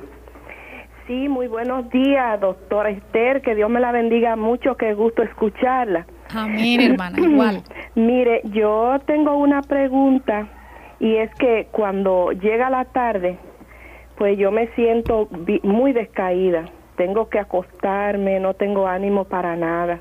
[1.08, 3.42] Sí, muy buenos días, doctora Esther.
[3.44, 4.76] Que Dios me la bendiga mucho.
[4.78, 6.08] Qué gusto escucharla.
[6.34, 7.62] Amén, hermana, igual.
[7.96, 10.48] Mire, yo tengo una pregunta
[11.00, 13.38] y es que cuando llega la tarde,
[14.18, 15.28] pues yo me siento
[15.64, 16.66] muy descaída.
[16.96, 20.00] Tengo que acostarme, no tengo ánimo para nada.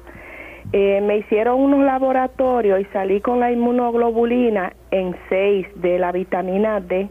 [0.73, 6.81] Eh, me hicieron unos laboratorios y salí con la inmunoglobulina en 6 de la vitamina
[6.81, 7.09] D.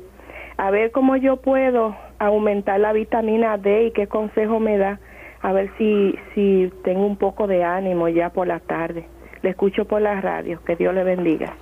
[0.57, 4.99] A ver cómo yo puedo aumentar la vitamina D y qué consejo me da.
[5.43, 9.07] A ver si, si tengo un poco de ánimo ya por la tarde.
[9.41, 10.63] Le escucho por la radio.
[10.63, 11.55] Que Dios le bendiga.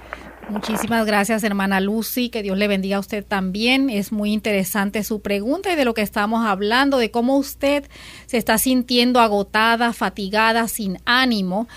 [0.50, 2.30] Muchísimas gracias, hermana Lucy.
[2.30, 3.90] Que Dios le bendiga a usted también.
[3.90, 7.86] Es muy interesante su pregunta y de lo que estamos hablando, de cómo usted
[8.28, 11.68] se está sintiendo agotada, fatigada, sin ánimo.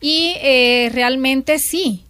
[0.00, 2.04] Y eh, realmente sí.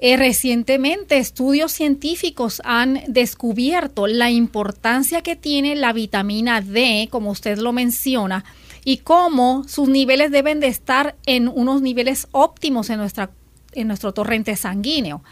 [0.00, 7.58] Eh, recientemente estudios científicos han descubierto la importancia que tiene la vitamina D, como usted
[7.58, 8.44] lo menciona,
[8.84, 13.30] y cómo sus niveles deben de estar en unos niveles óptimos en nuestra
[13.72, 15.22] en nuestro torrente sanguíneo.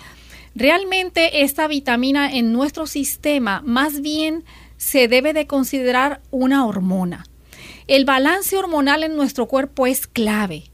[0.55, 4.44] Realmente esta vitamina en nuestro sistema más bien
[4.76, 7.26] se debe de considerar una hormona.
[7.86, 10.64] El balance hormonal en nuestro cuerpo es clave.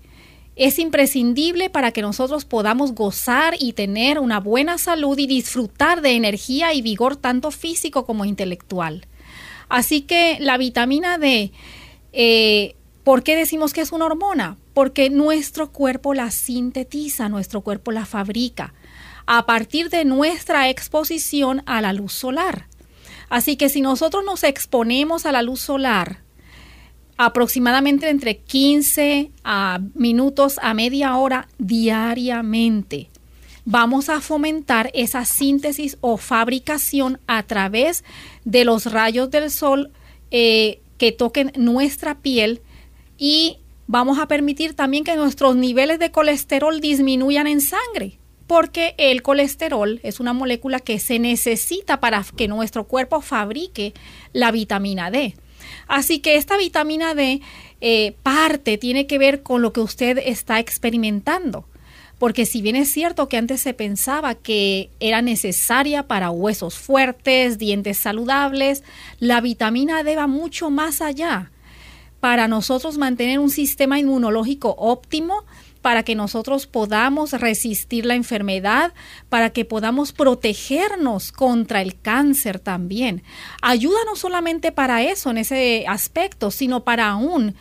[0.55, 6.13] Es imprescindible para que nosotros podamos gozar y tener una buena salud y disfrutar de
[6.13, 9.07] energía y vigor tanto físico como intelectual.
[9.69, 11.53] Así que la vitamina D,
[12.13, 14.57] eh, ¿por qué decimos que es una hormona?
[14.75, 18.75] Porque nuestro cuerpo la sintetiza, nuestro cuerpo la fabrica
[19.27, 22.67] a partir de nuestra exposición a la luz solar.
[23.29, 26.23] Así que si nosotros nos exponemos a la luz solar,
[27.17, 33.09] aproximadamente entre 15 a minutos a media hora diariamente.
[33.65, 38.03] Vamos a fomentar esa síntesis o fabricación a través
[38.45, 39.93] de los rayos del sol
[40.33, 42.61] eh, que toquen nuestra piel
[43.19, 43.57] y
[43.89, 49.99] vamos a permitir también que nuestros niveles de colesterol disminuyan en sangre porque el colesterol
[50.05, 53.95] es una molécula que se necesita para que nuestro cuerpo fabrique
[54.33, 55.35] la vitamina D.
[55.89, 57.41] Así que esta vitamina D
[57.81, 61.65] eh, parte tiene que ver con lo que usted está experimentando.
[62.23, 67.59] Porque si bien es cierto que antes se pensaba que era necesaria para huesos fuertes,
[67.59, 68.85] dientes saludables,
[69.19, 71.51] la vitamina D va mucho más allá
[72.21, 75.43] para nosotros mantener un sistema inmunológico óptimo,
[75.81, 78.95] para que nosotros podamos resistir la enfermedad,
[79.29, 83.25] para que podamos protegernos contra el cáncer también.
[83.63, 87.57] Ayuda no solamente para eso, en ese aspecto, sino para aún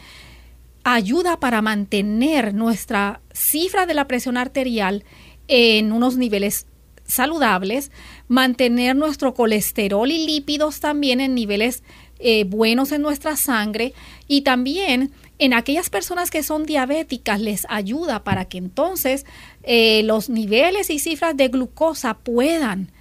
[0.84, 5.04] ayuda para mantener nuestra cifra de la presión arterial
[5.48, 6.68] en unos niveles
[7.06, 7.92] saludables,
[8.28, 11.84] mantener nuestro colesterol y lípidos también en niveles
[12.20, 13.94] eh, buenos en nuestra sangre
[14.28, 19.26] y también en aquellas personas que son diabéticas les ayuda para que entonces
[19.64, 22.92] eh, los niveles y cifras de glucosa puedan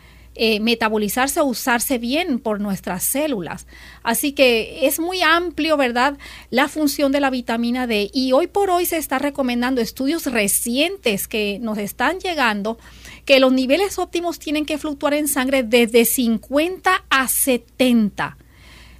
[0.42, 3.66] eh, metabolizarse o usarse bien por nuestras células.
[4.02, 6.16] Así que es muy amplio, ¿verdad?
[6.48, 11.28] La función de la vitamina D y hoy por hoy se está recomendando estudios recientes
[11.28, 12.78] que nos están llegando
[13.26, 18.38] que los niveles óptimos tienen que fluctuar en sangre desde 50 a 70,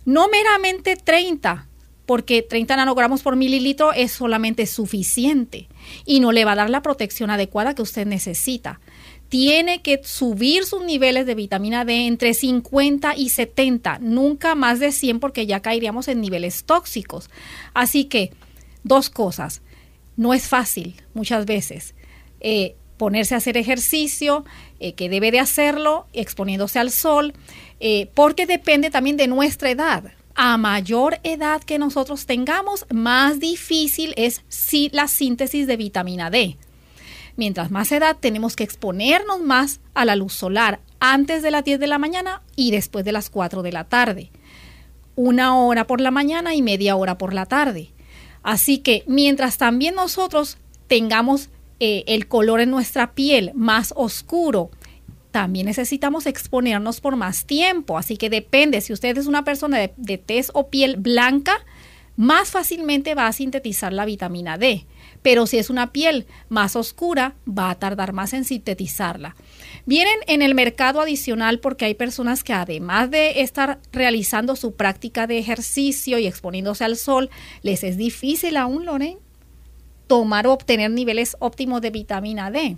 [0.05, 1.69] no meramente 30,
[2.05, 5.69] porque 30 nanogramos por mililitro es solamente suficiente
[6.05, 8.79] y no le va a dar la protección adecuada que usted necesita.
[9.31, 14.91] Tiene que subir sus niveles de vitamina D entre 50 y 70, nunca más de
[14.93, 17.31] 100 porque ya caeríamos en niveles tóxicos.
[17.73, 18.33] Así que,
[18.83, 19.63] dos cosas.
[20.17, 21.95] no es fácil muchas veces.
[22.41, 24.45] Eh, ponerse a hacer ejercicio,
[24.79, 27.33] eh, que debe de hacerlo exponiéndose al sol,
[27.79, 30.13] eh, porque depende también de nuestra edad.
[30.35, 36.59] A mayor edad que nosotros tengamos, más difícil es si la síntesis de vitamina D.
[37.41, 41.81] Mientras más edad tenemos que exponernos más a la luz solar antes de las 10
[41.81, 44.31] de la mañana y después de las 4 de la tarde.
[45.17, 47.93] Una hora por la mañana y media hora por la tarde.
[48.43, 54.71] Así que mientras también nosotros tengamos eh, el color en nuestra piel más oscuro,
[55.31, 57.97] también necesitamos exponernos por más tiempo.
[57.97, 61.65] Así que depende, si usted es una persona de, de tez o piel blanca,
[62.21, 64.85] más fácilmente va a sintetizar la vitamina D.
[65.23, 69.37] Pero si es una piel más oscura, va a tardar más en sintetizarla.
[69.87, 75.27] Vienen en el mercado adicional porque hay personas que además de estar realizando su práctica
[75.27, 77.31] de ejercicio y exponiéndose al sol,
[77.63, 79.19] les es difícil aún, Lorraine,
[80.07, 82.77] tomar o obtener niveles óptimos de vitamina D.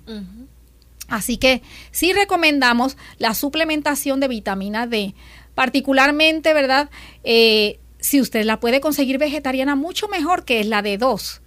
[1.08, 5.16] Así que sí recomendamos la suplementación de vitamina D,
[5.56, 6.90] particularmente, ¿verdad?
[7.24, 11.40] Eh, si usted la puede conseguir vegetariana, mucho mejor que es la de 2.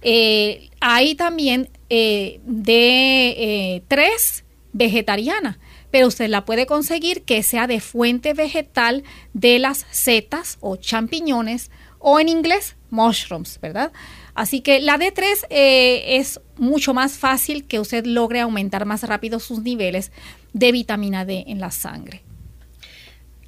[0.00, 5.58] Eh, hay también eh, de 3 vegetariana,
[5.90, 9.02] pero usted la puede conseguir que sea de fuente vegetal
[9.34, 13.92] de las setas o champiñones o en inglés mushrooms, ¿verdad?
[14.34, 19.40] Así que la D3 eh, es mucho más fácil que usted logre aumentar más rápido
[19.40, 20.12] sus niveles
[20.52, 22.22] de vitamina D en la sangre.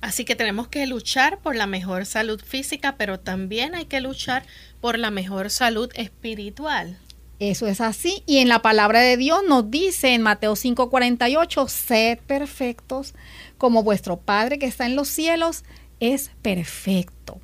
[0.01, 4.44] Así que tenemos que luchar por la mejor salud física, pero también hay que luchar
[4.80, 6.98] por la mejor salud espiritual.
[7.38, 8.22] Eso es así.
[8.26, 13.14] Y en la palabra de Dios nos dice en Mateo 5:48, sed perfectos
[13.59, 15.64] como vuestro Padre que está en los cielos
[16.01, 17.40] es perfecto.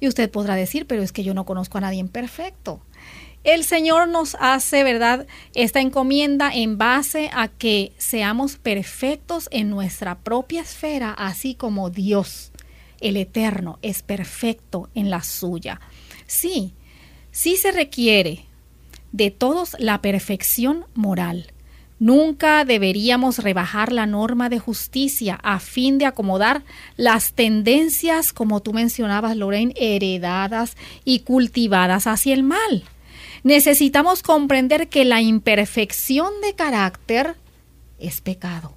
[0.00, 2.80] Y usted podrá decir, pero es que yo no conozco a nadie perfecto.
[3.44, 10.18] El Señor nos hace, ¿verdad?, esta encomienda en base a que seamos perfectos en nuestra
[10.18, 12.52] propia esfera, así como Dios,
[13.00, 15.80] el Eterno, es perfecto en la suya.
[16.26, 16.74] Sí,
[17.30, 18.44] sí se requiere
[19.12, 21.52] de todos la perfección moral
[22.00, 26.62] Nunca deberíamos rebajar la norma de justicia a fin de acomodar
[26.96, 32.84] las tendencias, como tú mencionabas, Lorraine, heredadas y cultivadas hacia el mal.
[33.48, 37.34] Necesitamos comprender que la imperfección de carácter
[37.98, 38.74] es pecado.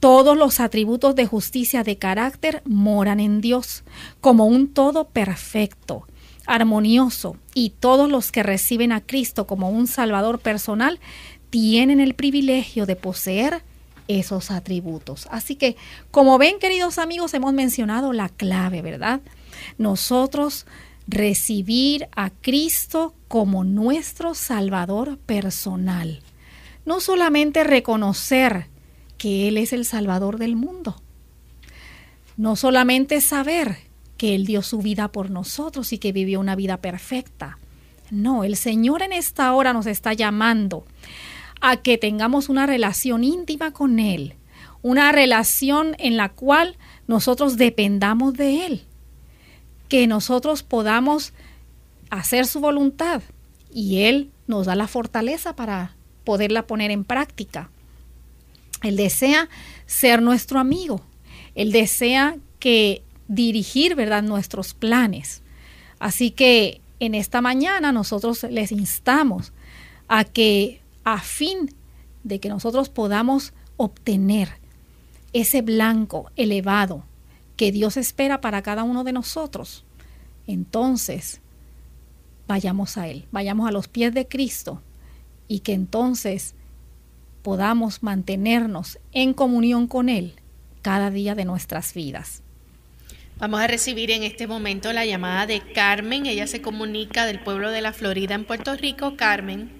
[0.00, 3.84] Todos los atributos de justicia de carácter moran en Dios
[4.22, 6.06] como un todo perfecto,
[6.46, 10.98] armonioso, y todos los que reciben a Cristo como un Salvador personal
[11.50, 13.62] tienen el privilegio de poseer
[14.08, 15.28] esos atributos.
[15.30, 15.76] Así que,
[16.10, 19.20] como ven, queridos amigos, hemos mencionado la clave, ¿verdad?
[19.76, 20.64] Nosotros
[21.06, 26.22] recibir a Cristo como nuestro Salvador personal.
[26.86, 28.66] No solamente reconocer
[29.18, 31.00] que Él es el Salvador del mundo.
[32.36, 33.78] No solamente saber
[34.16, 37.58] que Él dio su vida por nosotros y que vivió una vida perfecta.
[38.10, 40.84] No, el Señor en esta hora nos está llamando
[41.60, 44.34] a que tengamos una relación íntima con Él,
[44.82, 46.76] una relación en la cual
[47.06, 48.84] nosotros dependamos de Él,
[49.94, 51.32] que nosotros podamos
[52.10, 53.22] hacer su voluntad
[53.72, 57.70] y Él nos da la fortaleza para poderla poner en práctica.
[58.82, 59.48] Él desea
[59.86, 61.00] ser nuestro amigo,
[61.54, 65.42] Él desea que dirigir, ¿verdad?, nuestros planes.
[66.00, 69.52] Así que en esta mañana nosotros les instamos
[70.08, 71.72] a que a fin
[72.24, 74.48] de que nosotros podamos obtener
[75.32, 77.04] ese blanco elevado
[77.56, 79.83] que Dios espera para cada uno de nosotros,
[80.46, 81.40] entonces
[82.46, 84.82] vayamos a Él, vayamos a los pies de Cristo
[85.48, 86.54] y que entonces
[87.42, 90.34] podamos mantenernos en comunión con Él
[90.82, 92.42] cada día de nuestras vidas.
[93.38, 96.26] Vamos a recibir en este momento la llamada de Carmen.
[96.26, 99.16] Ella se comunica del pueblo de la Florida en Puerto Rico.
[99.16, 99.70] Carmen.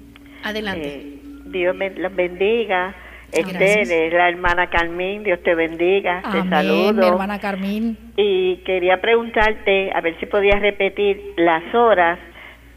[0.43, 0.97] Adelante.
[0.97, 2.95] Eh, Dios me los bendiga.
[3.41, 6.23] Ustedes, la hermana Carmín, Dios te bendiga.
[6.31, 7.07] te saludo.
[7.07, 7.97] hermana Carmín.
[8.17, 12.19] Y quería preguntarte, a ver si podías repetir las horas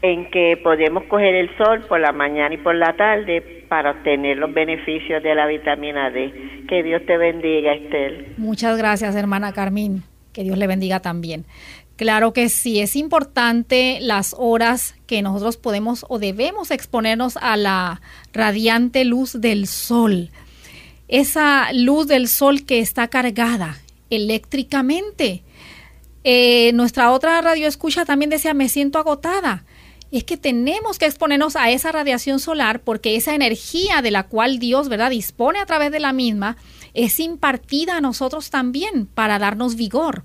[0.02, 4.38] en que podemos coger el sol por la mañana y por la tarde para obtener
[4.38, 6.64] los beneficios de la vitamina D.
[6.68, 8.34] Que Dios te bendiga, Estel.
[8.36, 10.04] Muchas gracias, hermana Carmín.
[10.32, 11.46] Que Dios le bendiga también.
[11.96, 18.00] Claro que sí, es importante las horas que nosotros podemos o debemos exponernos a la
[18.32, 20.30] radiante luz del sol.
[21.08, 23.80] Esa luz del sol que está cargada
[24.10, 25.42] eléctricamente.
[26.24, 29.64] Eh, nuestra otra radio escucha también decía, me siento agotada.
[30.10, 34.58] es que tenemos que exponernos a esa radiación solar porque esa energía de la cual
[34.58, 36.56] Dios, ¿verdad?, dispone a través de la misma,
[36.94, 40.24] es impartida a nosotros también para darnos vigor.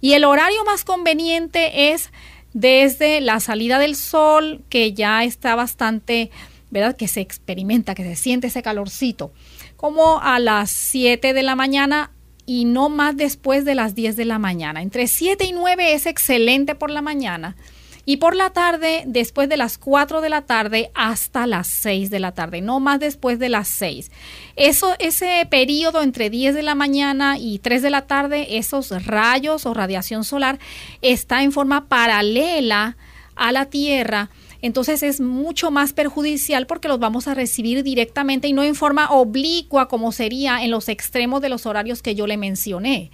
[0.00, 2.10] Y el horario más conveniente es
[2.52, 6.32] desde la salida del sol, que ya está bastante,
[6.70, 9.32] ¿verdad?, que se experimenta, que se siente ese calorcito,
[9.80, 12.10] como a las 7 de la mañana
[12.44, 14.82] y no más después de las 10 de la mañana.
[14.82, 17.56] Entre 7 y 9 es excelente por la mañana
[18.04, 22.20] y por la tarde, después de las 4 de la tarde hasta las 6 de
[22.20, 24.10] la tarde, no más después de las 6.
[24.54, 29.64] Eso, ese periodo entre 10 de la mañana y 3 de la tarde, esos rayos
[29.64, 30.58] o radiación solar
[31.00, 32.98] está en forma paralela
[33.34, 34.28] a la Tierra.
[34.62, 39.10] Entonces es mucho más perjudicial porque los vamos a recibir directamente y no en forma
[39.10, 43.10] oblicua como sería en los extremos de los horarios que yo le mencioné.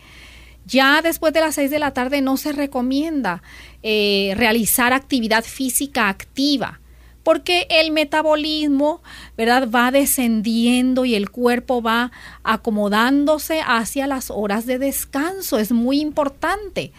[0.66, 3.42] Ya después de las 6 de la tarde no se recomienda
[3.82, 6.80] eh, realizar actividad física activa
[7.26, 9.02] porque el metabolismo,
[9.36, 9.68] ¿verdad?
[9.68, 12.12] Va descendiendo y el cuerpo va
[12.44, 15.58] acomodándose hacia las horas de descanso.
[15.58, 16.92] Es muy importante.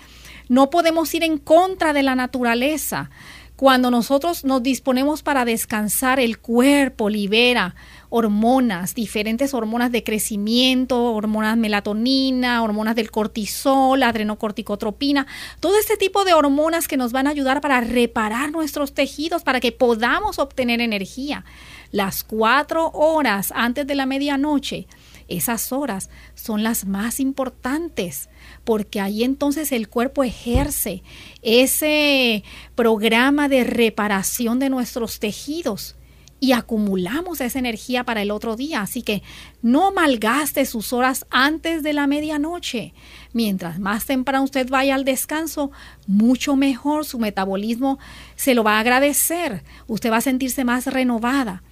[0.50, 3.10] No podemos ir en contra de la naturaleza.
[3.58, 7.74] Cuando nosotros nos disponemos para descansar, el cuerpo libera
[8.10, 15.26] hormonas, diferentes hormonas de crecimiento, hormonas melatonina, hormonas del cortisol, adrenocorticotropina,
[15.60, 19.60] todo este tipo de hormonas que nos van a ayudar para reparar nuestros tejidos, para
[19.60, 21.44] que podamos obtener energía.
[21.92, 24.86] Las cuatro horas antes de la medianoche,
[25.28, 28.30] esas horas son las más importantes
[28.64, 31.04] porque ahí entonces el cuerpo ejerce
[31.42, 32.44] ese
[32.76, 35.96] programa de reparación de nuestros tejidos
[36.40, 38.82] y acumulamos esa energía para el otro día.
[38.82, 39.24] Así que
[39.62, 42.94] no malgaste sus horas antes de la medianoche.
[43.34, 45.72] Mientras más temprano usted vaya al descanso,
[46.06, 47.98] mucho mejor su metabolismo
[48.36, 49.64] se lo va a agradecer.
[49.88, 51.64] Usted va a sentirse más renovada.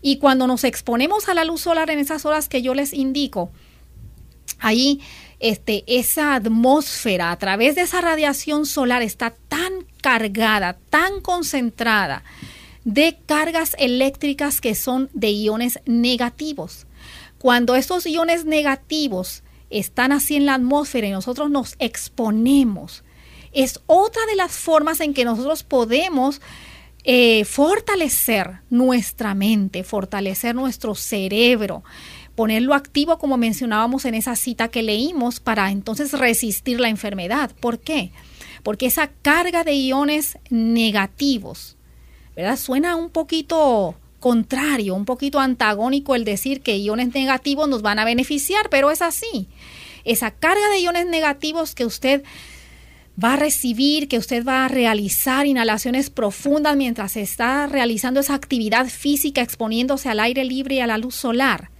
[0.00, 3.50] Y cuando nos exponemos a la luz solar en esas horas que yo les indico,
[4.60, 5.00] ahí
[5.40, 12.24] este, esa atmósfera a través de esa radiación solar está tan cargada, tan concentrada,
[12.84, 16.86] de cargas eléctricas que son de iones negativos.
[17.38, 23.04] Cuando estos iones negativos están así en la atmósfera y nosotros nos exponemos,
[23.52, 26.40] es otra de las formas en que nosotros podemos
[27.10, 31.82] eh, fortalecer nuestra mente, fortalecer nuestro cerebro,
[32.34, 37.50] ponerlo activo como mencionábamos en esa cita que leímos para entonces resistir la enfermedad.
[37.60, 38.12] ¿Por qué?
[38.62, 41.78] Porque esa carga de iones negativos
[42.36, 42.56] ¿verdad?
[42.56, 48.04] Suena un poquito contrario, un poquito antagónico el decir que iones negativos nos van a
[48.04, 49.48] beneficiar, pero es así.
[50.04, 52.22] Esa carga de iones negativos que usted
[53.22, 58.86] va a recibir, que usted va a realizar inhalaciones profundas mientras está realizando esa actividad
[58.88, 61.70] física exponiéndose al aire libre y a la luz solar,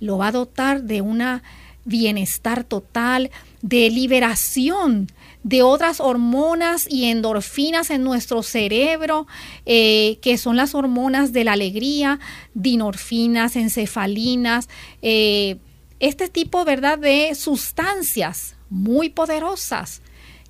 [0.00, 1.42] lo va a dotar de una
[1.84, 5.08] bienestar total, de liberación
[5.42, 9.26] de otras hormonas y endorfinas en nuestro cerebro,
[9.66, 12.20] eh, que son las hormonas de la alegría,
[12.54, 14.68] dinorfinas, encefalinas,
[15.02, 15.56] eh,
[15.98, 20.00] este tipo, ¿verdad?, de sustancias muy poderosas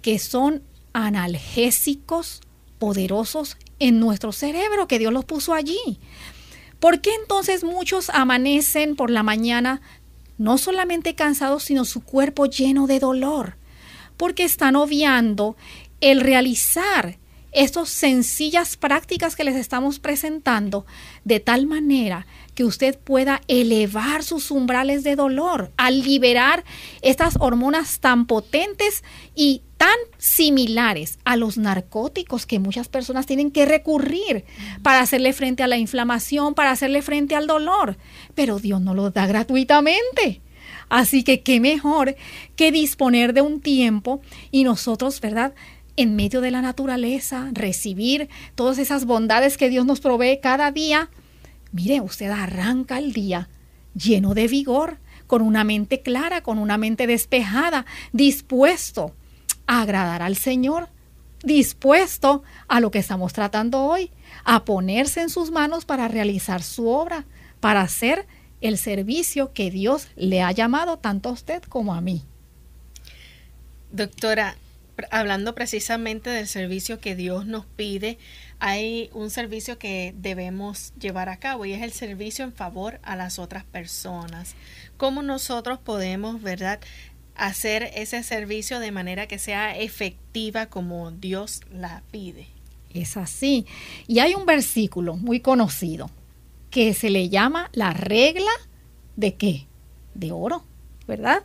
[0.02, 2.42] que son analgésicos
[2.78, 5.98] poderosos en nuestro cerebro, que Dios los puso allí.
[6.80, 9.80] ¿Por qué entonces muchos amanecen por la mañana
[10.36, 13.56] no solamente cansados, sino su cuerpo lleno de dolor?
[14.22, 15.56] porque están obviando
[16.00, 17.18] el realizar
[17.50, 20.86] estas sencillas prácticas que les estamos presentando
[21.24, 26.64] de tal manera que usted pueda elevar sus umbrales de dolor al liberar
[27.02, 29.02] estas hormonas tan potentes
[29.34, 34.44] y tan similares a los narcóticos que muchas personas tienen que recurrir
[34.84, 37.96] para hacerle frente a la inflamación, para hacerle frente al dolor.
[38.36, 40.40] Pero Dios no lo da gratuitamente.
[40.88, 42.14] Así que qué mejor
[42.54, 44.20] que disponer de un tiempo
[44.52, 45.52] y nosotros, ¿verdad?
[45.96, 51.10] En medio de la naturaleza, recibir todas esas bondades que Dios nos provee cada día.
[51.72, 53.48] Mire, usted arranca el día
[53.96, 59.16] lleno de vigor, con una mente clara, con una mente despejada, dispuesto
[59.66, 60.88] agradar al Señor,
[61.42, 64.10] dispuesto a lo que estamos tratando hoy,
[64.44, 67.24] a ponerse en sus manos para realizar su obra,
[67.60, 68.26] para hacer
[68.60, 72.22] el servicio que Dios le ha llamado tanto a usted como a mí.
[73.90, 74.56] Doctora,
[75.10, 78.18] hablando precisamente del servicio que Dios nos pide,
[78.58, 83.16] hay un servicio que debemos llevar a cabo y es el servicio en favor a
[83.16, 84.54] las otras personas.
[84.96, 86.80] ¿Cómo nosotros podemos, verdad,
[87.34, 92.46] hacer ese servicio de manera que sea efectiva como Dios la pide?
[92.92, 93.66] Es así.
[94.06, 96.10] Y hay un versículo muy conocido
[96.70, 98.50] que se le llama la regla
[99.16, 99.66] de qué?
[100.14, 100.64] De oro.
[101.06, 101.42] ¿verdad?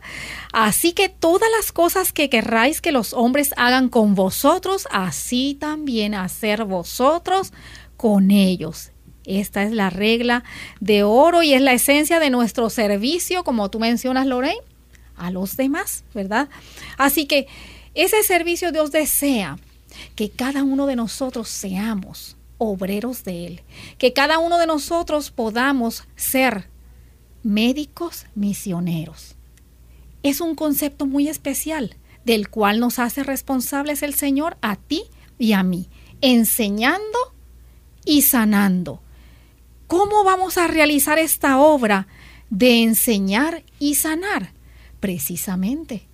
[0.52, 6.14] Así que todas las cosas que querráis que los hombres hagan con vosotros, así también
[6.14, 7.52] hacer vosotros
[7.96, 8.92] con ellos.
[9.24, 10.42] Esta es la regla
[10.80, 14.62] de oro y es la esencia de nuestro servicio, como tú mencionas, Lorraine,
[15.18, 16.48] a los demás, ¿verdad?
[16.96, 17.46] Así que
[17.94, 19.58] ese servicio Dios desea
[20.14, 23.60] que cada uno de nosotros seamos obreros de Él,
[23.98, 26.68] que cada uno de nosotros podamos ser
[27.42, 29.38] médicos misioneros
[30.22, 35.04] es un concepto muy especial del cual nos hace responsables el Señor a ti
[35.38, 35.88] y a mí,
[36.20, 37.18] enseñando
[38.04, 39.00] y sanando.
[39.86, 42.06] ¿Cómo vamos a realizar esta obra
[42.50, 44.52] de enseñar y sanar?
[45.00, 46.06] Precisamente.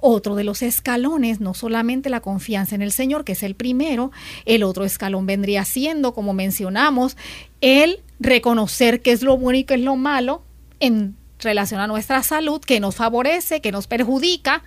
[0.00, 4.10] Otro de los escalones, no solamente la confianza en el Señor, que es el primero,
[4.44, 7.16] el otro escalón vendría siendo, como mencionamos,
[7.60, 10.42] el reconocer qué es lo bueno y qué es lo malo
[10.80, 14.62] en relación a nuestra salud que nos favorece, que nos perjudica,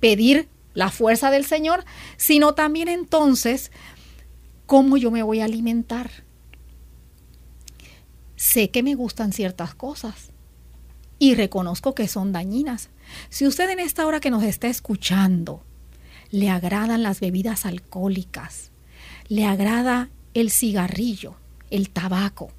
[0.00, 1.84] pedir la fuerza del Señor,
[2.16, 3.70] sino también entonces
[4.66, 6.10] cómo yo me voy a alimentar.
[8.36, 10.33] Sé que me gustan ciertas cosas
[11.18, 12.90] y reconozco que son dañinas.
[13.28, 15.62] Si usted en esta hora que nos está escuchando
[16.30, 18.72] le agradan las bebidas alcohólicas,
[19.28, 21.36] le agrada el cigarrillo,
[21.70, 22.50] el tabaco,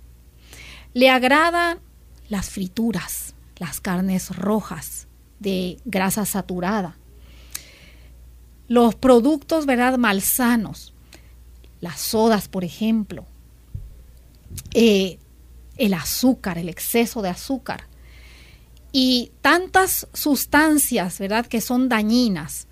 [0.93, 1.79] le agradan
[2.29, 5.07] las frituras, las carnes rojas
[5.39, 6.97] de grasa saturada,
[8.67, 10.93] los productos, ¿verdad?, malsanos,
[11.81, 13.25] las sodas, por ejemplo,
[14.73, 15.19] eh,
[15.75, 17.87] el azúcar, el exceso de azúcar
[18.97, 22.69] y tantas sustancias, ¿verdad?, que son dañinas,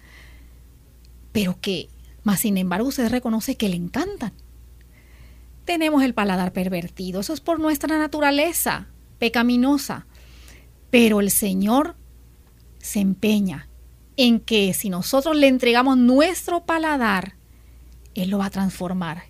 [1.33, 1.89] pero que,
[2.23, 4.31] más sin embargo, usted reconoce que le encantan.
[5.65, 8.87] Tenemos el paladar pervertido, eso es por nuestra naturaleza
[9.19, 10.07] pecaminosa.
[10.89, 11.97] Pero el Señor
[12.79, 13.67] se empeña
[14.15, 17.35] en que si nosotros le entregamos nuestro paladar,
[18.15, 19.23] Él lo va a transformar.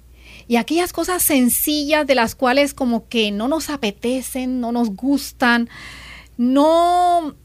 [0.47, 5.69] Y aquellas cosas sencillas de las cuales como que no nos apetecen, no nos gustan,
[6.51, 7.35] no,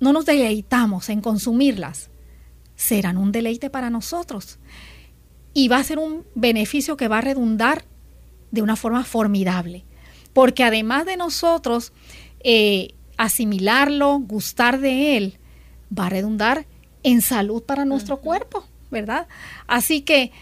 [0.00, 2.10] no nos deleitamos en consumirlas,
[2.74, 4.58] serán un deleite para nosotros.
[5.52, 7.84] Y va a ser un beneficio que va a redundar
[8.50, 9.84] de una forma formidable.
[10.32, 11.92] Porque además de nosotros,
[12.40, 15.38] eh, asimilarlo, gustar de él,
[15.96, 16.66] va a redundar
[17.02, 19.26] en salud para nuestro cuerpo, ¿verdad?
[19.66, 20.32] Así que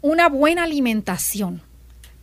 [0.00, 1.62] una buena alimentación,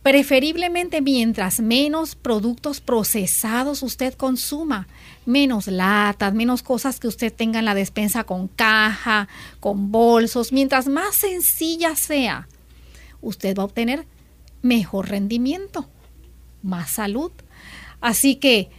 [0.02, 4.88] preferiblemente mientras menos productos procesados usted consuma,
[5.26, 9.28] menos latas, menos cosas que usted tenga en la despensa con caja,
[9.60, 12.48] con bolsos, mientras más sencilla sea,
[13.20, 14.06] usted va a obtener
[14.62, 15.88] mejor rendimiento,
[16.62, 17.32] más salud.
[18.00, 18.70] Así que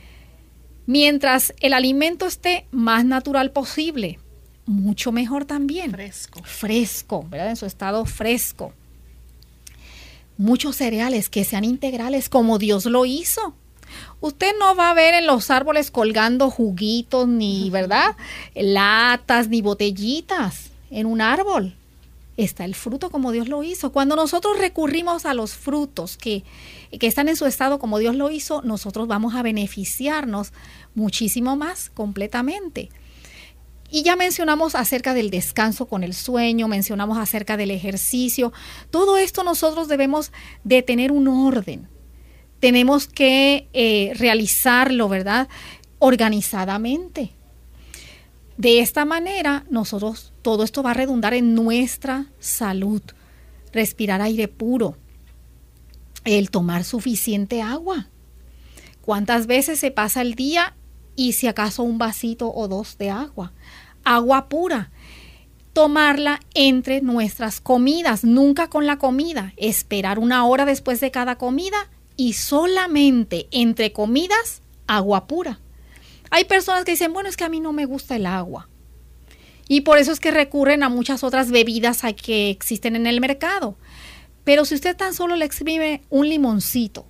[0.91, 4.19] Mientras el alimento esté más natural posible,
[4.65, 5.91] mucho mejor también.
[5.91, 6.41] Fresco.
[6.43, 7.51] Fresco, ¿verdad?
[7.51, 8.73] En su estado fresco.
[10.41, 13.53] Muchos cereales que sean integrales como Dios lo hizo.
[14.21, 18.15] Usted no va a ver en los árboles colgando juguitos, ni, ¿verdad?
[18.55, 21.75] Latas, ni botellitas en un árbol.
[22.37, 23.91] Está el fruto como Dios lo hizo.
[23.91, 26.43] Cuando nosotros recurrimos a los frutos que
[26.97, 30.53] que están en su estado como Dios lo hizo, nosotros vamos a beneficiarnos
[30.95, 32.89] muchísimo más completamente.
[33.93, 38.53] Y ya mencionamos acerca del descanso con el sueño, mencionamos acerca del ejercicio.
[38.89, 40.31] Todo esto nosotros debemos
[40.63, 41.89] de tener un orden.
[42.61, 45.49] Tenemos que eh, realizarlo, ¿verdad?
[45.99, 47.33] Organizadamente.
[48.55, 53.01] De esta manera, nosotros, todo esto va a redundar en nuestra salud.
[53.73, 54.95] Respirar aire puro,
[56.23, 58.07] el tomar suficiente agua.
[59.01, 60.75] ¿Cuántas veces se pasa el día
[61.17, 63.51] y si acaso un vasito o dos de agua?
[64.03, 64.91] Agua pura.
[65.73, 69.53] Tomarla entre nuestras comidas, nunca con la comida.
[69.57, 75.59] Esperar una hora después de cada comida y solamente entre comidas agua pura.
[76.29, 78.67] Hay personas que dicen, bueno, es que a mí no me gusta el agua.
[79.67, 83.77] Y por eso es que recurren a muchas otras bebidas que existen en el mercado.
[84.43, 87.05] Pero si usted tan solo le exprime un limoncito,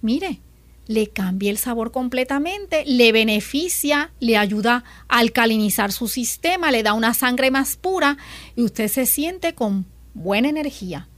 [0.00, 0.40] mire,
[0.86, 6.92] le cambia el sabor completamente, le beneficia, le ayuda a alcalinizar su sistema, le da
[6.92, 8.16] una sangre más pura
[8.54, 11.08] y usted se siente con buena energía.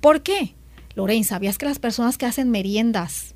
[0.00, 0.54] ¿Por qué?
[0.94, 3.34] Lorraine, ¿sabías que las personas que hacen meriendas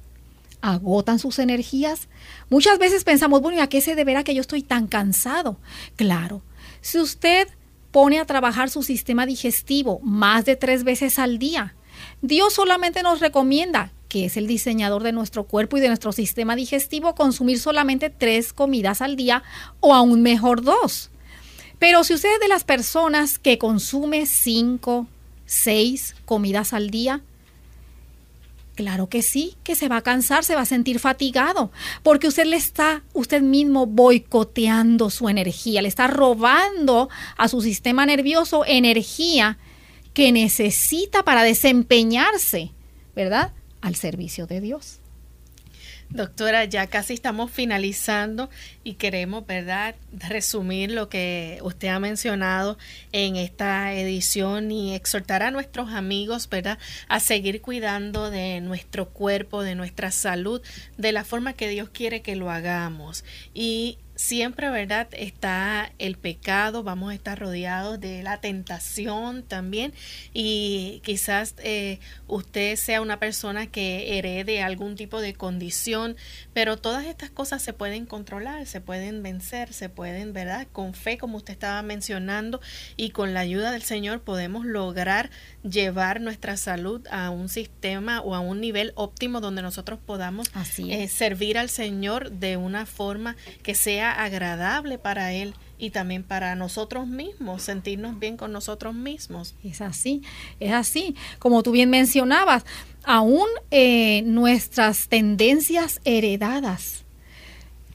[0.61, 2.09] agotan sus energías?
[2.49, 5.59] Muchas veces pensamos, bueno, ¿y a qué se deberá que yo estoy tan cansado?
[5.97, 6.43] Claro,
[6.81, 7.49] si usted
[7.95, 11.77] pone a trabajar su sistema digestivo más de tres veces al día.
[12.23, 16.57] Dios solamente nos recomienda, que es el diseñador de nuestro cuerpo y de nuestro sistema
[16.57, 19.43] digestivo, consumir solamente tres comidas al día
[19.81, 21.11] o aún mejor dos.
[21.79, 25.07] Pero si usted es de las personas que consume cinco,
[25.47, 27.23] seis comidas al día,
[28.75, 31.71] Claro que sí, que se va a cansar, se va a sentir fatigado,
[32.03, 38.05] porque usted le está, usted mismo boicoteando su energía, le está robando a su sistema
[38.05, 39.59] nervioso energía
[40.13, 42.73] que necesita para desempeñarse,
[43.15, 43.53] ¿verdad?
[43.85, 45.01] Al servicio de Dios.
[46.09, 48.49] Doctora, ya casi estamos finalizando
[48.83, 52.79] y queremos, ¿verdad?, resumir lo que usted ha mencionado
[53.13, 56.79] en esta edición y exhortar a nuestros amigos, ¿verdad?,
[57.09, 60.63] a seguir cuidando de nuestro cuerpo, de nuestra salud,
[60.97, 63.23] de la forma que Dios quiere que lo hagamos.
[63.53, 65.09] Y siempre, ¿verdad?
[65.13, 69.93] Está el pecado, vamos a estar rodeados de la tentación también
[70.33, 76.17] y quizás eh, usted sea una persona que herede algún tipo de condición,
[76.53, 80.67] pero todas estas cosas se pueden controlar, se pueden vencer, se pueden, ¿verdad?
[80.73, 82.61] Con fe, como usted estaba mencionando,
[82.97, 85.31] y con la ayuda del Señor podemos lograr
[85.63, 91.09] llevar nuestra salud a un sistema o a un nivel óptimo donde nosotros podamos eh,
[91.09, 93.75] servir al Señor de una forma que
[94.13, 99.55] agradable para Él y también para nosotros mismos, sentirnos bien con nosotros mismos.
[99.63, 100.23] Es así,
[100.61, 101.15] es así.
[101.39, 102.65] Como tú bien mencionabas,
[103.05, 107.05] aún eh, nuestras tendencias heredadas.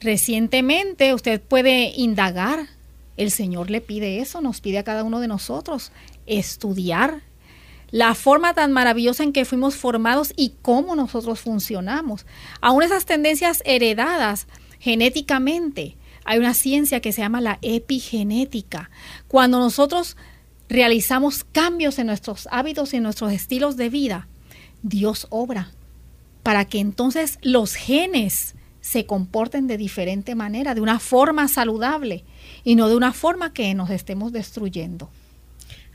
[0.00, 2.68] Recientemente usted puede indagar,
[3.16, 5.92] el Señor le pide eso, nos pide a cada uno de nosotros
[6.26, 7.22] estudiar
[7.90, 12.24] la forma tan maravillosa en que fuimos formados y cómo nosotros funcionamos.
[12.60, 14.46] Aún esas tendencias heredadas
[14.78, 15.96] genéticamente,
[16.30, 18.88] hay una ciencia que se llama la epigenética.
[19.26, 20.16] Cuando nosotros
[20.68, 24.28] realizamos cambios en nuestros hábitos y en nuestros estilos de vida,
[24.84, 25.72] Dios obra
[26.44, 32.22] para que entonces los genes se comporten de diferente manera, de una forma saludable
[32.62, 35.10] y no de una forma que nos estemos destruyendo.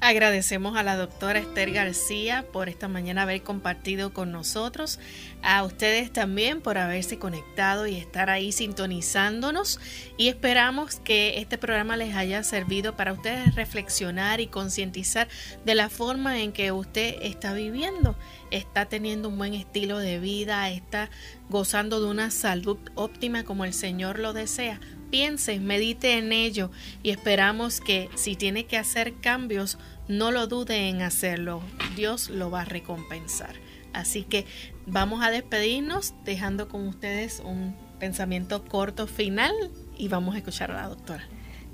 [0.01, 4.99] Agradecemos a la doctora Esther García por esta mañana haber compartido con nosotros,
[5.41, 9.79] a ustedes también por haberse conectado y estar ahí sintonizándonos
[10.17, 15.29] y esperamos que este programa les haya servido para ustedes reflexionar y concientizar
[15.63, 18.15] de la forma en que usted está viviendo,
[18.51, 21.09] está teniendo un buen estilo de vida, está
[21.49, 24.79] gozando de una salud óptima como el Señor lo desea
[25.16, 29.78] piense, medite en ello y esperamos que si tiene que hacer cambios,
[30.09, 31.61] no lo dude en hacerlo.
[31.95, 33.55] Dios lo va a recompensar.
[33.93, 34.45] Así que
[34.86, 39.53] vamos a despedirnos dejando con ustedes un pensamiento corto final
[39.97, 41.24] y vamos a escuchar a la doctora.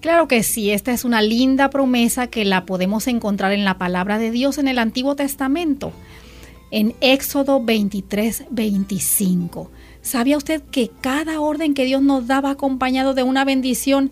[0.01, 4.19] Claro que sí, esta es una linda promesa que la podemos encontrar en la palabra
[4.19, 5.93] de Dios en el Antiguo Testamento,
[6.69, 9.71] en Éxodo 23, 25.
[10.01, 14.11] ¿Sabía usted que cada orden que Dios nos daba acompañado de una bendición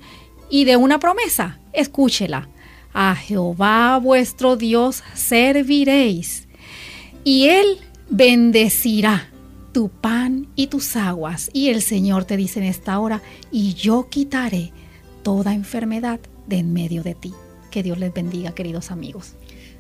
[0.50, 1.60] y de una promesa?
[1.74, 2.50] Escúchela.
[2.94, 6.48] A Jehová vuestro Dios serviréis,
[7.24, 7.78] y Él
[8.10, 9.30] bendecirá
[9.72, 11.50] tu pan y tus aguas.
[11.54, 13.22] Y el Señor te dice en esta hora,
[13.52, 14.72] y yo quitaré
[15.24, 17.34] toda enfermedad de en medio de ti.
[17.70, 19.36] Que Dios les bendiga, queridos amigos.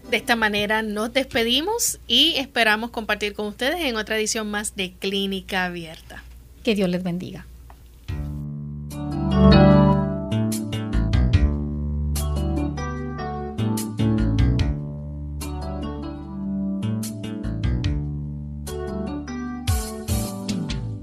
[0.09, 4.93] De esta manera nos despedimos y esperamos compartir con ustedes en otra edición más de
[4.93, 6.23] Clínica Abierta.
[6.63, 7.45] Que Dios les bendiga.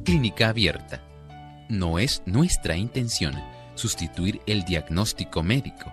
[0.04, 1.00] Clínica Abierta.
[1.68, 3.34] No es nuestra intención
[3.76, 5.92] sustituir el diagnóstico médico